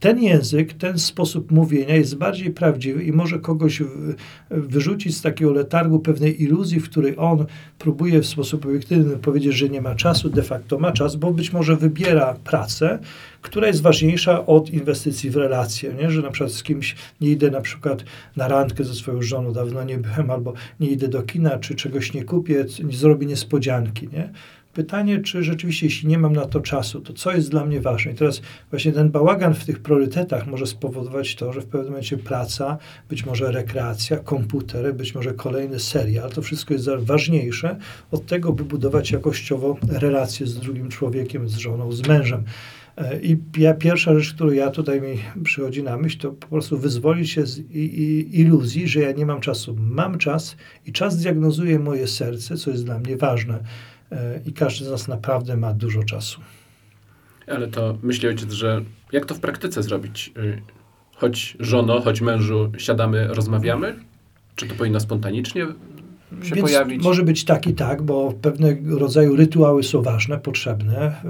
[0.00, 3.82] ten język, ten sposób mówienia jest bardziej prawdziwy i może kogoś
[4.50, 7.46] wyrzucić z takiego letargu pewnej iluzji, w której on
[7.78, 11.52] próbuje w sposób obiektywny powiedzieć, że nie ma czasu, de facto ma czas, bo być
[11.52, 12.98] może wybiera pracę,
[13.42, 16.10] która jest ważniejsza od inwestycji w relacje, nie?
[16.10, 18.04] że na przykład z kimś nie idę na przykład
[18.36, 22.14] na randkę ze swoją żoną, dawno nie byłem, albo nie idę do kina, czy czegoś
[22.14, 24.32] nie kupię, nie zrobię niespodzianki, nie?
[24.74, 28.12] Pytanie, czy rzeczywiście, jeśli nie mam na to czasu, to co jest dla mnie ważne?
[28.12, 32.18] I teraz właśnie ten bałagan w tych priorytetach może spowodować to, że w pewnym momencie
[32.18, 32.78] praca,
[33.08, 37.76] być może rekreacja, komputer, być może kolejny serial, to wszystko jest ważniejsze
[38.10, 42.44] od tego, by budować jakościowo relacje z drugim człowiekiem, z żoną, z mężem.
[43.22, 47.30] I ja, pierwsza rzecz, którą ja tutaj mi przychodzi na myśl, to po prostu wyzwolić
[47.30, 49.76] się z i, i, iluzji, że ja nie mam czasu.
[49.80, 53.58] Mam czas i czas diagnozuje moje serce, co jest dla mnie ważne.
[54.12, 56.40] E, I każdy z nas naprawdę ma dużo czasu.
[57.46, 60.32] Ale to myśli ojciec, że jak to w praktyce zrobić?
[60.36, 60.62] Y,
[61.14, 63.94] choć żono, choć mężu siadamy, rozmawiamy?
[64.54, 65.66] Czy to powinno spontanicznie
[66.42, 67.02] się Więc pojawić.
[67.02, 71.22] Może być tak i tak, bo pewnego rodzaju rytuały są ważne, potrzebne.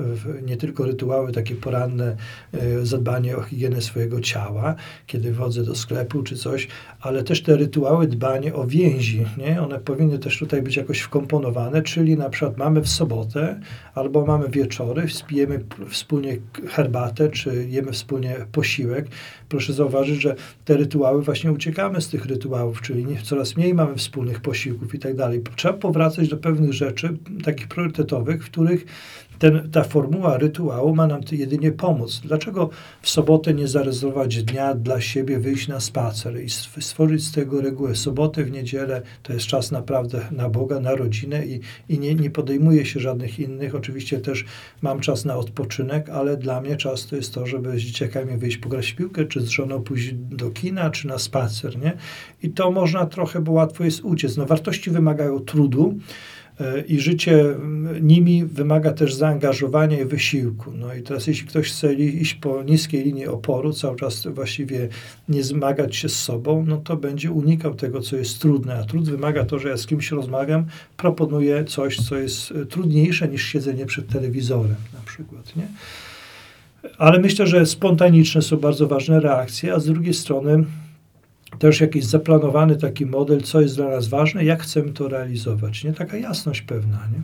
[0.46, 2.16] Nie tylko rytuały takie poranne,
[2.52, 4.74] e, zadbanie o higienę swojego ciała,
[5.06, 6.68] kiedy wchodzę do sklepu czy coś,
[7.00, 9.24] ale też te rytuały dbanie o więzi.
[9.38, 9.62] Nie?
[9.62, 13.60] One powinny też tutaj być jakoś wkomponowane, czyli na przykład mamy w sobotę
[13.94, 16.36] albo mamy wieczory, spijemy wspólnie
[16.68, 19.06] herbatę, czy jemy wspólnie posiłek.
[19.48, 20.34] Proszę zauważyć, że
[20.64, 25.16] te rytuały, właśnie uciekamy z tych rytuałów, czyli coraz mniej mamy wspólnych posiłków i tak
[25.16, 25.42] dalej.
[25.56, 28.86] Trzeba powracać do pewnych rzeczy, takich priorytetowych, w których
[29.42, 32.20] ten, ta formuła rytuału ma nam jedynie pomóc.
[32.24, 32.70] Dlaczego
[33.02, 36.50] w sobotę nie zarezerwować dnia dla siebie, wyjść na spacer i
[36.80, 37.94] stworzyć z tego regułę?
[37.94, 42.30] Sobotę, w niedzielę to jest czas naprawdę na Boga, na rodzinę i, i nie, nie
[42.30, 43.74] podejmuję się żadnych innych.
[43.74, 44.44] Oczywiście też
[44.82, 48.56] mam czas na odpoczynek, ale dla mnie czas to jest to, żeby z dzieciakami wyjść
[48.56, 51.92] pograć piłkę, czy z żoną pójść do kina, czy na spacer, nie?
[52.42, 54.36] I to można trochę, bo łatwo jest uciec.
[54.36, 55.94] No wartości wymagają trudu,
[56.88, 57.44] i życie
[58.02, 60.72] nimi wymaga też zaangażowania i wysiłku.
[60.78, 64.88] No i teraz jeśli ktoś chce iść po niskiej linii oporu, cały czas właściwie
[65.28, 68.74] nie zmagać się z sobą, no to będzie unikał tego, co jest trudne.
[68.74, 70.64] A trud wymaga to, że ja z kimś rozmawiam,
[70.96, 75.66] proponuję coś, co jest trudniejsze niż siedzenie przed telewizorem na przykład, nie?
[76.98, 80.64] Ale myślę, że spontaniczne są bardzo ważne reakcje, a z drugiej strony
[81.58, 85.84] też jakiś zaplanowany taki model, co jest dla nas ważne, jak chcemy to realizować.
[85.84, 87.22] Nie taka jasność pewna, nie?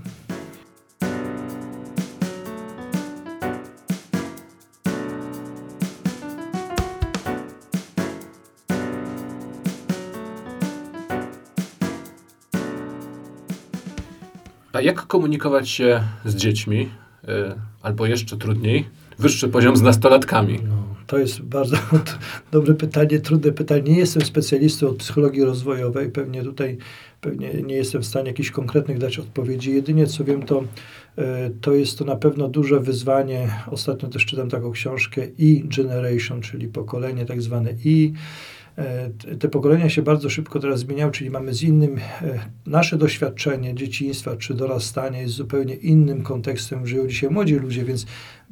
[14.72, 17.28] A jak komunikować się z dziećmi, y,
[17.82, 20.60] albo jeszcze trudniej, wyższy poziom z nastolatkami?
[20.68, 21.76] No, to jest bardzo
[22.52, 23.82] dobre pytanie, trudne pytanie.
[23.82, 26.78] Nie jestem specjalistą od psychologii rozwojowej, pewnie tutaj
[27.20, 29.74] pewnie nie jestem w stanie jakichś konkretnych dać odpowiedzi.
[29.74, 30.64] Jedynie co wiem, to,
[31.18, 33.50] e, to jest to na pewno duże wyzwanie.
[33.70, 37.70] Ostatnio też czytam taką książkę E-Generation, czyli pokolenie tak zwane.
[38.78, 43.74] E, te pokolenia się bardzo szybko teraz zmieniają, czyli mamy z innym, e, nasze doświadczenie
[43.74, 48.06] dzieciństwa czy dorastania jest zupełnie innym kontekstem, żyją dzisiaj młodzi ludzie, więc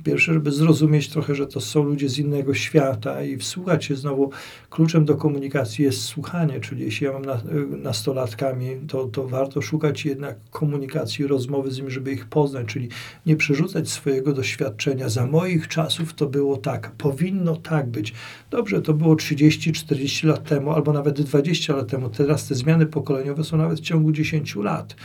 [0.05, 4.31] Pierwsze, żeby zrozumieć trochę, że to są ludzie z innego świata i wsłuchać się znowu.
[4.71, 10.05] Kluczem do komunikacji jest słuchanie, czyli jeśli ja mam na, nastolatkami, to, to warto szukać
[10.05, 12.89] jednak komunikacji, rozmowy z nimi, żeby ich poznać, czyli
[13.27, 15.09] nie przerzucać swojego doświadczenia.
[15.09, 18.13] Za moich czasów to było tak, powinno tak być.
[18.51, 22.11] Dobrze, to było 30-40 lat temu, albo nawet 20 lat temu.
[22.11, 24.97] Teraz te zmiany pokoleniowe są nawet w ciągu 10 lat.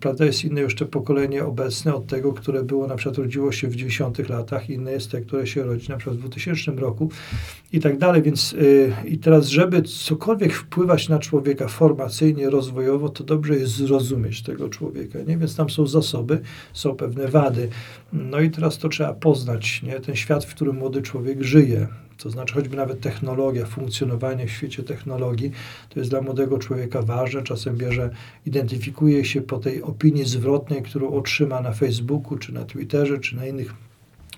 [0.00, 3.76] Prawda, jest inne jeszcze pokolenie obecne od tego, które było, na przykład rodziło się w
[3.76, 7.10] 90 latach, inne jest te, które się rodzi na przykład w 2000 roku
[7.72, 8.22] i tak dalej.
[8.22, 14.42] Więc yy, i teraz, żeby cokolwiek wpływać na człowieka formacyjnie, rozwojowo, to dobrze jest zrozumieć
[14.42, 15.38] tego człowieka, nie?
[15.38, 16.40] Więc tam są zasoby,
[16.72, 17.68] są pewne wady.
[18.12, 20.00] No i teraz to trzeba poznać, nie?
[20.00, 21.86] Ten świat, w którym młody człowiek żyje.
[22.18, 25.50] To znaczy choćby nawet technologia, funkcjonowanie w świecie technologii,
[25.88, 27.42] to jest dla młodego człowieka ważne.
[27.42, 28.10] Czasem bierze,
[28.46, 33.46] identyfikuje się po tej opinii zwrotnej, którą otrzyma na Facebooku, czy na Twitterze, czy na
[33.46, 33.74] innych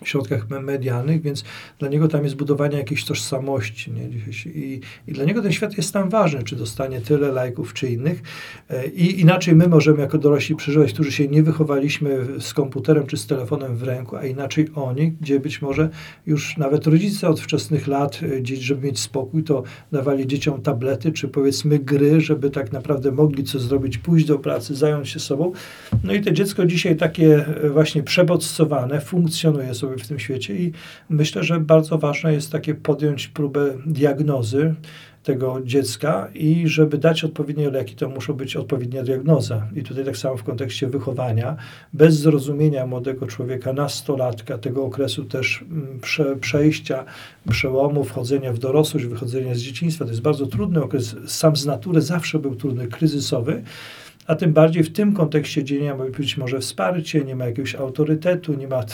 [0.04, 1.44] środkach medialnych, więc
[1.78, 3.90] dla niego tam jest budowanie jakiejś tożsamości.
[3.92, 4.08] Nie?
[4.52, 8.22] I, I dla niego ten świat jest tam ważny, czy dostanie tyle lajków, czy innych.
[8.70, 13.16] E, I inaczej my możemy jako dorośli przeżywać, którzy się nie wychowaliśmy z komputerem czy
[13.16, 15.88] z telefonem w ręku, a inaczej oni, gdzie być może
[16.26, 21.28] już nawet rodzice od wczesnych lat, e, żeby mieć spokój, to dawali dzieciom tablety, czy
[21.28, 25.52] powiedzmy gry, żeby tak naprawdę mogli co zrobić, pójść do pracy, zająć się sobą.
[26.04, 30.72] No i to dziecko dzisiaj takie e, właśnie przebodźcowane funkcjonuje sobie w tym świecie i
[31.08, 34.74] myślę, że bardzo ważne jest takie podjąć próbę diagnozy
[35.22, 39.66] tego dziecka i żeby dać odpowiednie leki, to muszą być odpowiednia diagnoza.
[39.76, 41.56] I tutaj tak samo w kontekście wychowania,
[41.92, 47.04] bez zrozumienia młodego człowieka, nastolatka, tego okresu też mm, prze, przejścia,
[47.50, 50.04] przełomu, wchodzenia w dorosłość, wychodzenia z dzieciństwa.
[50.04, 53.62] To jest bardzo trudny okres, sam z natury zawsze był trudny, kryzysowy
[54.28, 57.74] a tym bardziej w tym kontekście, gdzie nie ma być może wsparcie, nie ma jakiegoś
[57.74, 58.84] autorytetu, nie ma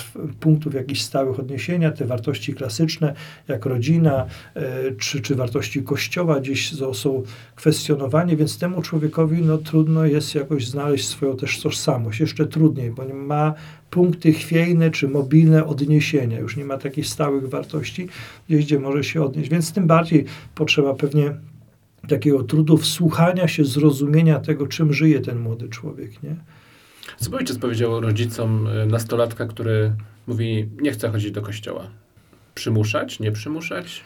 [0.40, 3.14] punktów jakichś stałych odniesienia, te wartości klasyczne,
[3.48, 4.62] jak rodzina, e,
[4.98, 7.22] czy, czy wartości kościoła gdzieś są
[7.54, 13.04] kwestionowane, więc temu człowiekowi no, trudno jest jakoś znaleźć swoją też tożsamość, jeszcze trudniej, bo
[13.04, 13.54] nie ma
[13.90, 18.08] punkty chwiejne czy mobilne odniesienia, już nie ma takich stałych wartości,
[18.48, 21.34] gdzie może się odnieść, więc tym bardziej potrzeba pewnie
[22.08, 26.22] takiego trudu wsłuchania się, zrozumienia tego, czym żyje ten młody człowiek.
[26.22, 26.36] Nie?
[27.16, 29.92] Co ojciec powiedział rodzicom y, nastolatka, który
[30.26, 31.86] mówi, nie chce chodzić do kościoła?
[32.54, 34.00] Przymuszać, nie przymuszać?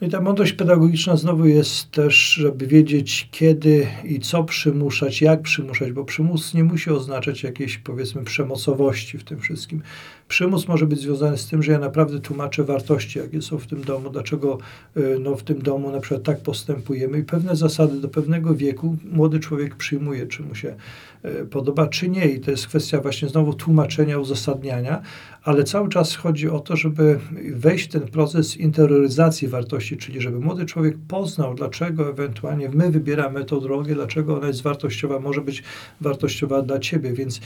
[0.00, 5.42] No i ta mądrość pedagogiczna znowu jest też, żeby wiedzieć kiedy i co przymuszać, jak
[5.42, 9.82] przymuszać, bo przymus nie musi oznaczać jakiejś powiedzmy przemocowości w tym wszystkim.
[10.28, 13.84] Przymus może być związany z tym, że ja naprawdę tłumaczę wartości, jakie są w tym
[13.84, 14.58] domu, dlaczego
[14.96, 18.96] y, no, w tym domu na przykład tak postępujemy i pewne zasady do pewnego wieku
[19.12, 20.74] młody człowiek przyjmuje, czy mu się
[21.24, 22.28] y, podoba, czy nie.
[22.28, 25.02] I to jest kwestia właśnie znowu tłumaczenia, uzasadniania,
[25.42, 27.18] ale cały czas chodzi o to, żeby
[27.52, 33.44] wejść w ten proces interioryzacji wartości, czyli żeby młody człowiek poznał, dlaczego ewentualnie my wybieramy
[33.44, 35.62] tą drogę, dlaczego ona jest wartościowa, może być
[36.00, 37.12] wartościowa dla ciebie.
[37.12, 37.40] Więc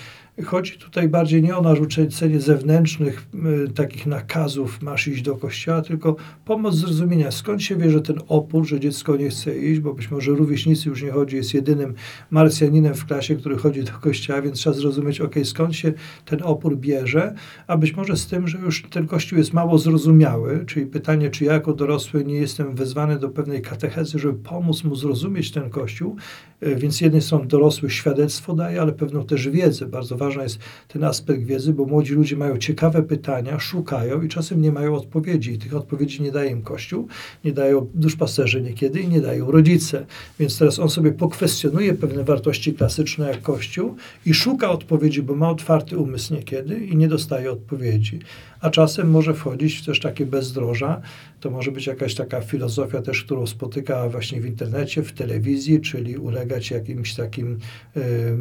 [0.44, 2.40] chodzi tutaj bardziej nie o narzucenie
[2.78, 3.26] zewnętrznych
[3.66, 8.18] y, takich nakazów, masz iść do kościoła, tylko pomoc zrozumienia, skąd się wie, że ten
[8.28, 11.94] opór, że dziecko nie chce iść, bo być może rówieśnicy już nie chodzi, jest jedynym
[12.30, 15.92] marsjaninem w klasie, który chodzi do kościoła, więc trzeba zrozumieć, ok, skąd się
[16.24, 17.34] ten opór bierze,
[17.66, 21.44] aby być może z tym, że już ten Kościół jest mało zrozumiały, czyli pytanie, czy
[21.44, 26.16] ja jako dorosły nie jestem wezwany do pewnej katechezy, żeby pomóc mu zrozumieć ten Kościół.
[26.60, 29.86] E, więc z jednej strony dorosły świadectwo daje, ale pewną też wiedzę.
[29.86, 34.62] Bardzo ważny jest ten aspekt wiedzy, bo młodzi ludzie mają ciekawe pytania, szukają i czasem
[34.62, 35.52] nie mają odpowiedzi.
[35.52, 37.08] I tych odpowiedzi nie daje im Kościół,
[37.44, 40.06] nie dają duszpasterze niekiedy i nie dają rodzice.
[40.40, 45.50] Więc teraz on sobie pokwestionuje pewne wartości klasyczne jak Kościół i szuka odpowiedzi, bo ma
[45.50, 48.20] otwarty umysł niekiedy i nie dostaje odpowiedzi odpowiedzi.
[48.60, 51.00] A czasem może wchodzić w też takie bezdroża.
[51.40, 56.16] To może być jakaś taka filozofia też, którą spotyka właśnie w internecie, w telewizji, czyli
[56.16, 57.58] ulegać jakimś takim
[57.96, 58.00] y,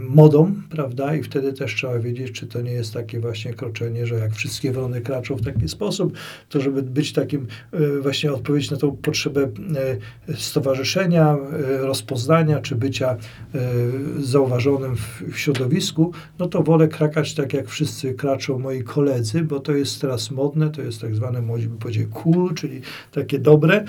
[0.09, 1.15] modom, prawda?
[1.15, 4.71] I wtedy też trzeba wiedzieć, czy to nie jest takie właśnie kroczenie, że jak wszystkie
[4.71, 6.17] wrony kraczą w taki sposób,
[6.49, 9.49] to żeby być takim y, właśnie odpowiedź na tą potrzebę
[10.29, 11.37] y, stowarzyszenia,
[11.79, 13.17] rozpoznania, czy bycia
[14.19, 19.59] zauważonym w, w środowisku, no to wolę krakać tak, jak wszyscy kraczą moi koledzy, bo
[19.59, 22.81] to jest teraz modne, to jest tak zwane, młodzi by powiedzieli cool, czyli
[23.11, 23.85] takie dobre.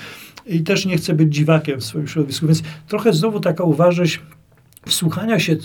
[0.46, 4.20] I też nie chcę być dziwakiem w swoim środowisku, więc trochę znowu taka uważność
[4.88, 5.56] wsłuchania się,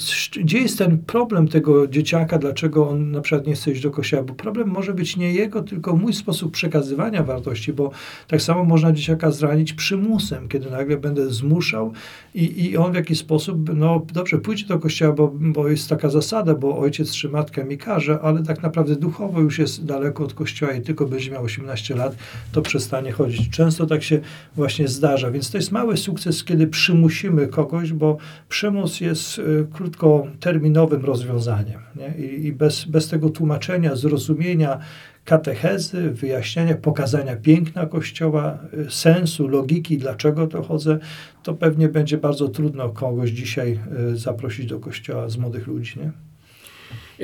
[0.42, 4.24] gdzie jest ten problem tego dzieciaka, dlaczego on na przykład nie chce iść do kościoła,
[4.24, 7.92] bo problem może być nie jego, tylko mój sposób przekazywania wartości, bo
[8.28, 11.94] tak samo można dzieciaka zranić przymusem, kiedy nagle będę zmuszał
[12.36, 16.10] i, i on w jakiś sposób, no dobrze, pójdź do kościoła, bo, bo jest taka
[16.10, 20.34] zasada, bo ojciec czy matka mi każe, ale tak naprawdę duchowo już jest daleko od
[20.34, 22.16] kościoła i tylko będzie miał 18 lat,
[22.52, 23.50] to przestanie chodzić.
[23.50, 24.20] Często tak się
[24.56, 28.18] właśnie zdarza, więc to jest mały sukces, kiedy przymusimy kogoś, bo
[28.50, 31.80] przymus jest y, krótkoterminowym rozwiązaniem.
[31.96, 32.26] Nie?
[32.26, 34.80] I, I, bez, bez tego tłumaczenia, zrozumienia
[35.26, 38.58] katechezy, wyjaśniania, pokazania piękna Kościoła,
[38.88, 41.00] y, sensu, logiki, dlaczego to chodzę,
[41.44, 43.80] to pewnie będzie bardzo trudno kogoś dzisiaj
[44.14, 46.00] y, zaprosić do Kościoła z młodych ludzi.
[46.00, 46.12] Nie?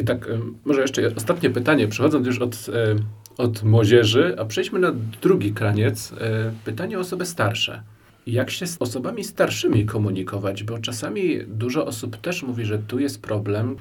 [0.02, 0.28] I tak,
[0.66, 2.66] może jeszcze ostatnie pytanie, przechodząc już od,
[3.38, 6.14] od młodzieży, a przejdźmy na drugi kraniec.
[6.66, 7.84] Pytanie o osoby starsze
[8.28, 13.22] jak się z osobami starszymi komunikować, bo czasami dużo osób też mówi, że tu jest
[13.22, 13.76] problem,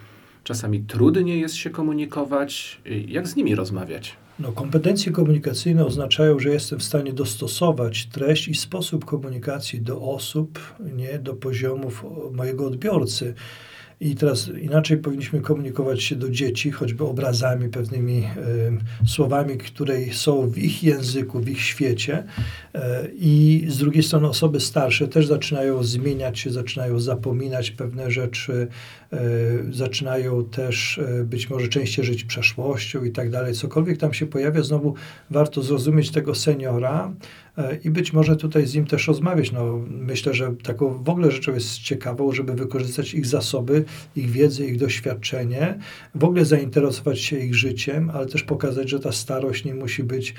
[0.44, 2.80] czasami trudniej jest się komunikować.
[3.06, 4.16] Jak z nimi rozmawiać?
[4.38, 10.60] No, kompetencje komunikacyjne oznaczają, że jestem w stanie dostosować treść i sposób komunikacji do osób,
[10.96, 13.34] nie do poziomów mojego odbiorcy.
[14.00, 18.24] I teraz inaczej powinniśmy komunikować się do dzieci, choćby obrazami, pewnymi
[19.04, 22.24] y, słowami, które są w ich języku, w ich świecie.
[22.74, 22.78] Y,
[23.14, 28.68] I z drugiej strony osoby starsze też zaczynają zmieniać się, zaczynają zapominać pewne rzeczy,
[29.12, 29.18] y,
[29.74, 33.54] zaczynają też być może częściej żyć przeszłością i tak dalej.
[33.54, 34.94] Cokolwiek tam się pojawia, znowu
[35.30, 37.12] warto zrozumieć tego seniora,
[37.84, 39.52] i być może tutaj z nim też rozmawiać.
[39.52, 43.84] No, myślę, że taką w ogóle rzeczą jest ciekawą, żeby wykorzystać ich zasoby,
[44.16, 45.78] ich wiedzę, ich doświadczenie,
[46.14, 50.34] w ogóle zainteresować się ich życiem, ale też pokazać, że ta starość nie musi być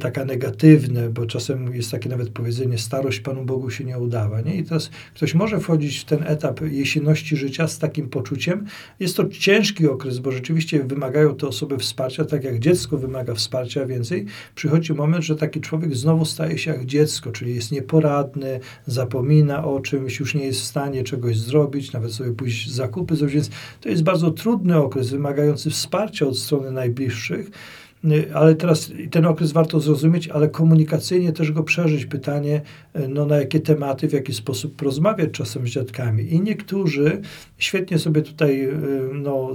[0.00, 4.40] taka negatywna, bo czasem jest takie nawet powiedzenie, starość Panu Bogu się nie udawa.
[4.40, 4.56] Nie?
[4.56, 8.64] I teraz ktoś może wchodzić w ten etap jesienności życia z takim poczuciem.
[9.00, 13.86] Jest to ciężki okres, bo rzeczywiście wymagają te osoby wsparcia, tak jak dziecko wymaga wsparcia
[13.86, 14.26] więcej.
[14.54, 19.80] Przychodzi moment, że taki człowiek znowu staje się jak dziecko, czyli jest nieporadny, zapomina o
[19.80, 23.34] czymś, już nie jest w stanie czegoś zrobić, nawet sobie pójść zakupy zrobić.
[23.34, 23.50] Więc
[23.80, 27.50] to jest bardzo trudny okres, wymagający wsparcia od strony najbliższych.
[28.34, 32.06] Ale teraz ten okres warto zrozumieć, ale komunikacyjnie też go przeżyć.
[32.06, 32.60] Pytanie,
[33.08, 36.34] no, na jakie tematy, w jaki sposób rozmawiać czasem z dziadkami.
[36.34, 37.20] I niektórzy
[37.58, 38.68] świetnie sobie tutaj
[39.12, 39.52] no,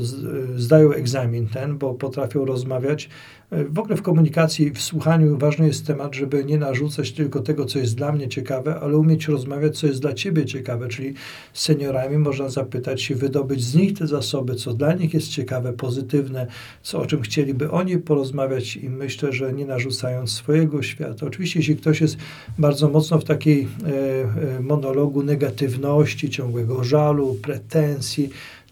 [0.56, 3.10] zdają egzamin ten, bo potrafią rozmawiać
[3.52, 7.80] w ogóle w komunikacji, w słuchaniu ważny jest temat, żeby nie narzucać tylko tego, co
[7.80, 10.88] jest dla mnie ciekawe, ale umieć rozmawiać, co jest dla ciebie ciekawe.
[10.88, 11.14] Czyli
[11.54, 15.74] z seniorami można zapytać się, wydobyć z nich te zasoby, co dla nich jest ciekawe,
[15.74, 16.48] pozytywne,
[16.82, 21.26] co o czym chcieliby oni porozmawiać i myślę, że nie narzucając swojego świata.
[21.26, 22.18] Oczywiście, jeśli ktoś jest
[22.58, 28.30] bardzo mocno w takiej e, e, monologu negatywności, ciągłego żalu, pretensji,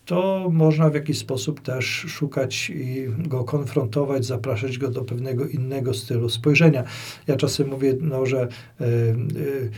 [0.08, 5.94] to można w jakiś sposób też szukać i go konfrontować, zapraszać go do pewnego innego
[5.94, 6.84] stylu spojrzenia.
[7.28, 8.48] Ja czasem mówię, no, że
[8.82, 9.72] y, y,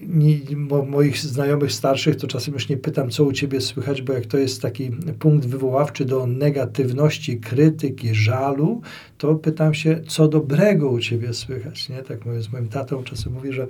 [0.00, 4.12] nie, mo, moich znajomych starszych, to czasem już nie pytam, co u ciebie słychać, bo
[4.12, 8.80] jak to jest taki punkt wywoławczy do negatywności, krytyki, żalu,
[9.18, 11.88] to pytam się, co dobrego u ciebie słychać.
[11.88, 12.02] Nie?
[12.02, 13.66] Tak mówię z moim tatą, czasem mówię, że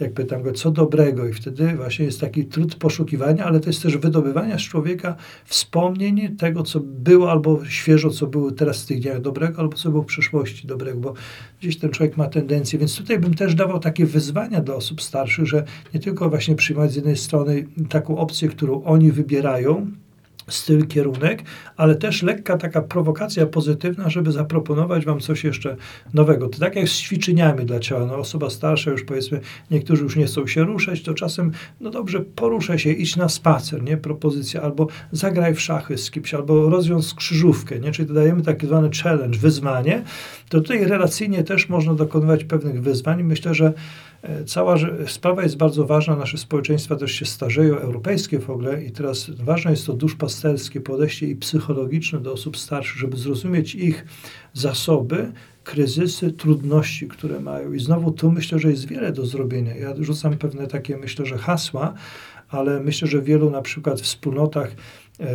[0.00, 3.82] jak pytam go, co dobrego, i wtedy właśnie jest taki trud poszukiwania, ale to jest
[3.82, 9.00] też wydobywania z człowieka wspomnień tego, co było, albo świeżo, co było teraz w tych
[9.00, 11.14] dniach dobrego, albo co było w przeszłości dobrego, bo
[11.60, 12.78] gdzieś ten człowiek ma tendencję.
[12.78, 15.64] Więc tutaj bym też dawał takie wyzwania dla osób starszych, że
[15.94, 19.86] nie tylko właśnie przyjmować z jednej strony taką opcję, którą oni wybierają,
[20.48, 21.42] styl, kierunek,
[21.76, 25.76] ale też lekka taka prowokacja pozytywna, żeby zaproponować wam coś jeszcze
[26.14, 26.48] nowego.
[26.48, 28.06] To tak jak z ćwiczeniami dla ciała.
[28.06, 29.40] No, osoba starsza już powiedzmy,
[29.70, 33.82] niektórzy już nie chcą się ruszać, to czasem, no dobrze, poruszaj się, idź na spacer,
[33.82, 33.96] nie?
[33.96, 37.92] Propozycja, albo zagraj w szachy z kimś, albo rozwiąż krzyżówkę, nie?
[37.92, 40.02] Czyli dodajemy taki zwany challenge, wyzwanie.
[40.48, 43.22] To tutaj relacyjnie też można dokonywać pewnych wyzwań.
[43.22, 43.72] Myślę, że
[44.46, 49.30] cała sprawa jest bardzo ważna, nasze społeczeństwa też się starzeją, europejskie w ogóle i teraz
[49.30, 54.04] ważne jest to duszpasterskie podejście i psychologiczne do osób starszych, żeby zrozumieć ich
[54.52, 55.32] zasoby,
[55.64, 57.72] kryzysy, trudności, które mają.
[57.72, 59.76] I znowu tu myślę, że jest wiele do zrobienia.
[59.76, 61.94] Ja rzucam pewne takie, myślę, że hasła,
[62.48, 64.70] ale myślę, że wielu na przykład wspólnotach
[65.20, 65.26] e,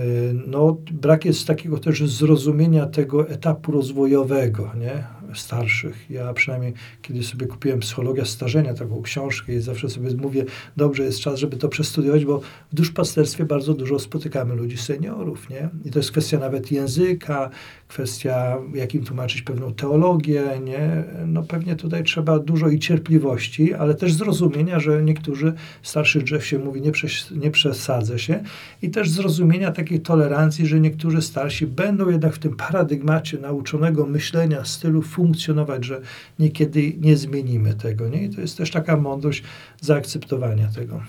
[0.47, 5.03] no, brak jest takiego też zrozumienia tego etapu rozwojowego, nie?
[5.35, 6.09] Starszych.
[6.09, 10.45] Ja przynajmniej, kiedy sobie kupiłem Psychologia Starzenia, taką książkę i zawsze sobie mówię,
[10.77, 15.69] dobrze jest czas, żeby to przestudiować, bo w duszpasterstwie bardzo dużo spotykamy ludzi seniorów, nie?
[15.85, 17.49] I to jest kwestia nawet języka,
[17.87, 21.03] kwestia, jak im tłumaczyć pewną teologię, nie?
[21.27, 26.59] No pewnie tutaj trzeba dużo i cierpliwości, ale też zrozumienia, że niektórzy starszych drzew się
[26.59, 28.43] mówi, nie, przes nie przesadzę się
[28.81, 34.65] i też zrozumienia takiej tolerancji, że niektórzy starsi będą jednak w tym paradygmacie nauczonego myślenia,
[34.65, 36.01] stylu funkcjonować, że
[36.39, 38.23] niekiedy nie zmienimy tego, nie?
[38.23, 39.43] I to jest też taka mądrość
[39.81, 41.01] zaakceptowania tego.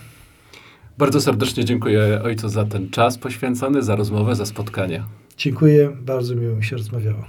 [0.99, 5.05] Bardzo serdecznie dziękuję ojcu za ten czas poświęcony, za rozmowę, za spotkanie.
[5.37, 7.25] Dziękuję, bardzo miło mi się rozmawiało.